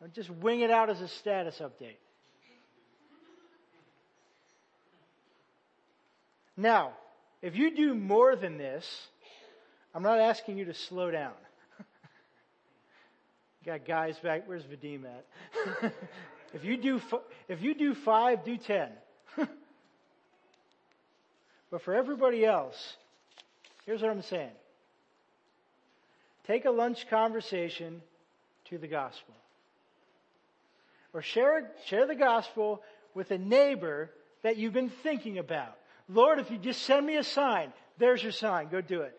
Don't 0.00 0.12
just 0.14 0.30
wing 0.30 0.60
it 0.60 0.70
out 0.70 0.90
as 0.90 1.00
a 1.00 1.08
status 1.08 1.60
update. 1.60 1.96
Now, 6.56 6.92
if 7.42 7.56
you 7.56 7.74
do 7.74 7.94
more 7.94 8.36
than 8.36 8.58
this, 8.58 8.86
I'm 9.94 10.02
not 10.02 10.18
asking 10.18 10.58
you 10.58 10.66
to 10.66 10.74
slow 10.74 11.10
down. 11.10 11.32
Got 13.64 13.86
guys 13.86 14.18
back. 14.18 14.42
Where's 14.46 14.64
Vadim 14.64 15.04
at? 15.04 15.24
if 16.54 16.64
you 16.64 16.76
do, 16.76 17.00
if 17.48 17.62
you 17.62 17.74
do 17.74 17.94
five, 17.94 18.44
do 18.44 18.56
ten. 18.56 18.90
but 21.70 21.82
for 21.82 21.94
everybody 21.94 22.44
else, 22.44 22.96
here's 23.84 24.02
what 24.02 24.10
I'm 24.10 24.22
saying. 24.22 24.52
Take 26.46 26.64
a 26.64 26.70
lunch 26.70 27.08
conversation 27.08 28.02
to 28.70 28.78
the 28.78 28.86
gospel. 28.86 29.34
Or 31.12 31.22
share, 31.22 31.70
share 31.86 32.06
the 32.06 32.14
gospel 32.14 32.82
with 33.14 33.30
a 33.30 33.38
neighbor 33.38 34.10
that 34.42 34.56
you've 34.56 34.74
been 34.74 34.92
thinking 35.02 35.38
about. 35.38 35.76
Lord, 36.08 36.38
if 36.38 36.50
you 36.50 36.58
just 36.58 36.82
send 36.82 37.06
me 37.06 37.16
a 37.16 37.24
sign, 37.24 37.72
there's 37.98 38.22
your 38.22 38.32
sign. 38.32 38.68
Go 38.68 38.80
do 38.80 39.02
it. 39.02 39.18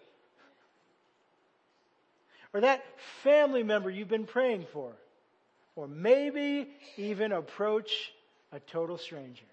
Or 2.53 2.61
that 2.61 2.83
family 3.23 3.63
member 3.63 3.89
you've 3.89 4.07
been 4.07 4.25
praying 4.25 4.65
for. 4.71 4.93
Or 5.75 5.87
maybe 5.87 6.69
even 6.95 7.31
approach 7.31 8.11
a 8.51 8.59
total 8.59 8.97
stranger. 8.97 9.45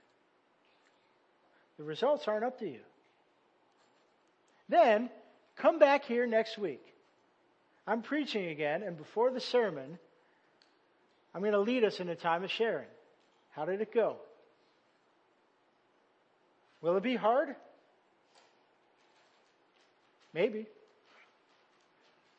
The 1.77 1.85
results 1.85 2.29
aren't 2.29 2.45
up 2.45 2.61
to 2.61 2.67
you. 2.67 2.81
Then 4.69 5.11
come 5.57 5.79
back 5.79 6.05
here 6.05 6.27
next 6.27 6.57
week. 6.57 6.83
I'm 7.87 8.01
preaching 8.01 8.47
again, 8.47 8.83
and 8.83 8.97
before 8.97 9.31
the 9.31 9.41
sermon, 9.41 9.99
I'm 11.35 11.41
going 11.43 11.53
to 11.53 11.61
lead 11.61 11.85
us 11.85 12.01
in 12.01 12.09
a 12.09 12.15
time 12.15 12.45
of 12.45 12.51
sharing. 12.51 12.89
How 13.51 13.65
did 13.65 13.81
it 13.81 13.93
go? 13.93 14.17
Will 16.85 16.99
it 16.99 17.03
be 17.03 17.17
hard? 17.17 17.49
Maybe. 20.35 20.67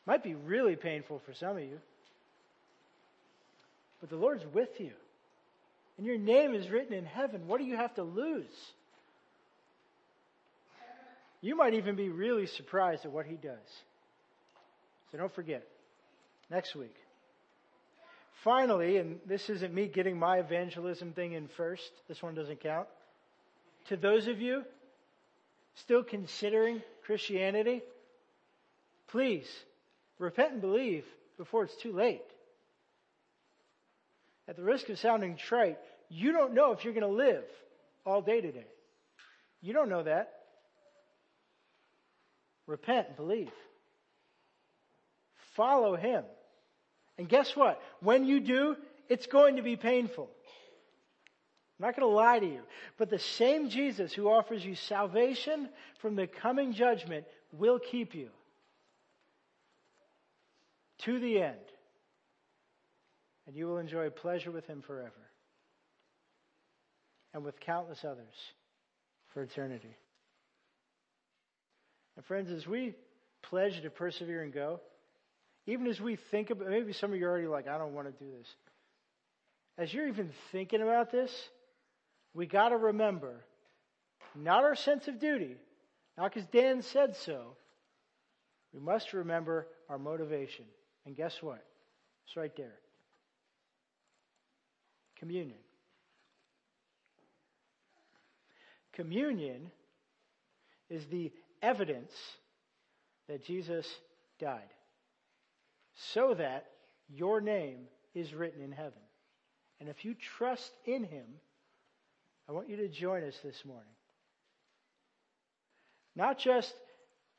Might 0.06 0.24
be 0.24 0.36
really 0.36 0.76
painful 0.76 1.20
for 1.26 1.34
some 1.34 1.58
of 1.58 1.64
you. 1.64 1.80
But 4.00 4.12
the 4.12 4.18
Lord's 4.18 4.46
with 4.54 4.70
you. 4.78 4.92
And 5.98 6.06
your 6.06 6.20
name 6.20 6.54
is 6.54 6.70
written 6.70 6.94
in 6.94 7.06
heaven. 7.06 7.48
What 7.48 7.58
do 7.58 7.66
you 7.66 7.76
have 7.76 7.96
to 7.96 8.04
lose? 8.04 8.46
You 11.42 11.56
might 11.56 11.74
even 11.74 11.96
be 11.96 12.10
really 12.10 12.46
surprised 12.46 13.04
at 13.04 13.12
what 13.12 13.26
He 13.26 13.38
does. 13.38 13.58
So 15.12 15.18
don't 15.18 15.34
forget. 15.34 15.66
Next 16.52 16.76
week. 16.76 16.96
Finally, 18.44 18.98
and 18.98 19.20
this 19.26 19.50
isn't 19.50 19.74
me 19.74 19.88
getting 19.88 20.20
my 20.20 20.38
evangelism 20.38 21.14
thing 21.14 21.32
in 21.32 21.48
first, 21.58 21.90
this 22.08 22.22
one 22.22 22.36
doesn't 22.36 22.60
count 22.60 22.88
to 23.90 23.98
those 23.98 24.28
of 24.28 24.42
you 24.42 24.64
still 25.76 26.04
considering 26.04 26.82
Christianity, 27.06 27.82
please 29.08 29.48
repent 30.20 30.54
and 30.54 30.62
believe 30.62 31.06
before 31.38 31.64
it's 31.64 31.76
too 31.76 31.92
late. 31.92 32.22
At 34.48 34.56
the 34.56 34.64
risk 34.64 34.90
of 34.90 35.00
sounding 35.00 35.38
trite, 35.38 35.78
you 36.10 36.32
don't 36.32 36.54
know 36.54 36.72
if 36.72 36.84
you're 36.84 36.94
going 36.94 37.08
to 37.10 37.16
live 37.16 37.44
all 38.06 38.22
day 38.22 38.42
today. 38.42 38.68
You 39.62 39.74
don't 39.74 39.90
know 39.90 40.04
that. 40.04 40.32
Repent 42.68 43.08
and 43.08 43.18
believe. 43.18 43.52
Follow 45.56 45.96
Him. 45.96 46.24
And 47.18 47.30
guess 47.30 47.56
what? 47.56 47.82
When 48.02 48.26
you 48.26 48.40
do, 48.40 48.76
it's 49.10 49.28
going 49.28 49.56
to 49.56 49.62
be 49.62 49.76
painful. 49.76 50.30
I'm 51.78 51.86
not 51.86 51.96
going 51.98 52.10
to 52.10 52.16
lie 52.16 52.40
to 52.40 52.46
you. 52.46 52.62
But 52.98 53.10
the 53.10 53.20
same 53.20 53.70
Jesus 53.70 54.14
who 54.14 54.30
offers 54.30 54.64
you 54.64 54.76
salvation 54.76 55.70
from 56.00 56.16
the 56.16 56.26
coming 56.26 56.72
judgment 56.72 57.26
will 57.52 57.80
keep 57.80 58.16
you 58.16 58.30
to 61.00 61.20
the 61.20 61.42
end. 61.42 61.58
And 63.48 63.56
you 63.56 63.68
will 63.68 63.78
enjoy 63.78 64.10
pleasure 64.10 64.52
with 64.52 64.66
him 64.68 64.82
forever. 64.82 65.12
And 67.34 67.44
with 67.44 67.60
countless 67.60 68.06
others 68.06 68.34
for 69.34 69.44
eternity. 69.44 69.96
And 72.16 72.26
friends, 72.26 72.50
as 72.52 72.66
we 72.66 72.94
pledge 73.42 73.82
to 73.82 73.90
persevere 73.90 74.44
and 74.44 74.54
go, 74.54 74.80
even 75.68 75.88
as 75.88 76.00
we 76.00 76.16
think 76.16 76.52
about, 76.52 76.70
maybe 76.70 76.94
some 76.94 77.12
of 77.12 77.20
you 77.20 77.26
are 77.26 77.30
already 77.30 77.48
like, 77.48 77.68
I 77.68 77.78
don't 77.78 77.94
want 77.94 78.08
to 78.08 78.24
do 78.24 78.32
this. 78.38 78.48
As 79.78 79.94
you're 79.94 80.08
even 80.08 80.32
thinking 80.54 80.82
about 80.82 81.12
this, 81.12 81.32
we 82.36 82.46
got 82.46 82.70
to 82.70 82.78
remember 82.78 83.44
not 84.36 84.64
our 84.64 84.76
sense 84.76 85.08
of 85.08 85.20
duty, 85.20 85.56
not 86.18 86.32
because 86.34 86.48
Dan 86.50 86.82
said 86.82 87.16
so. 87.16 87.56
We 88.74 88.82
must 88.82 89.14
remember 89.14 89.68
our 89.90 89.98
motivation. 89.98 90.66
And 91.06 91.16
guess 91.16 91.42
what? 91.42 91.64
It's 92.28 92.36
right 92.36 92.56
there 92.56 92.76
communion. 95.18 95.58
Communion 98.94 99.72
is 100.90 101.06
the 101.08 101.32
evidence 101.62 102.14
that 103.28 103.44
Jesus 103.44 103.88
died 104.40 104.62
so 105.96 106.34
that 106.36 106.68
your 107.10 107.42
name 107.42 107.88
is 108.14 108.34
written 108.34 108.62
in 108.62 108.72
heaven. 108.72 108.94
And 109.80 109.90
if 109.90 110.06
you 110.06 110.14
trust 110.14 110.72
in 110.86 111.04
him, 111.04 111.26
I 112.48 112.52
want 112.52 112.70
you 112.70 112.78
to 112.78 112.88
join 112.88 113.24
us 113.24 113.36
this 113.44 113.64
morning. 113.66 113.94
Not 116.16 116.40
just 116.40 116.74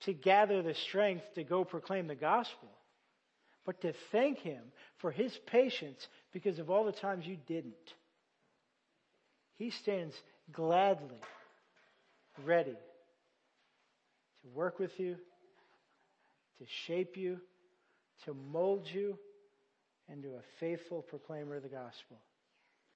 to 0.01 0.13
gather 0.13 0.63
the 0.63 0.75
strength 0.75 1.25
to 1.35 1.45
go 1.45 1.65
proclaim 1.65 2.07
the 2.07 2.15
gospel, 2.15 2.69
but 3.65 3.81
to 3.83 3.95
thank 4.13 4.39
Him 4.39 4.63
for 4.99 5.11
His 5.11 5.37
patience 5.47 6.07
because 6.33 6.59
of 6.59 6.71
all 6.71 6.85
the 6.85 6.93
times 6.93 7.27
you 7.27 7.37
didn't. 7.47 7.75
He 9.57 9.71
stands 9.71 10.15
gladly 10.53 11.21
ready 12.45 12.77
to 14.43 14.49
work 14.55 14.79
with 14.79 14.99
you, 14.99 15.17
to 16.59 16.65
shape 16.87 17.17
you, 17.17 17.41
to 18.25 18.35
mold 18.35 18.87
you 18.93 19.19
into 20.13 20.29
a 20.29 20.43
faithful 20.61 21.03
proclaimer 21.03 21.57
of 21.57 21.63
the 21.63 21.69
gospel. 21.69 22.19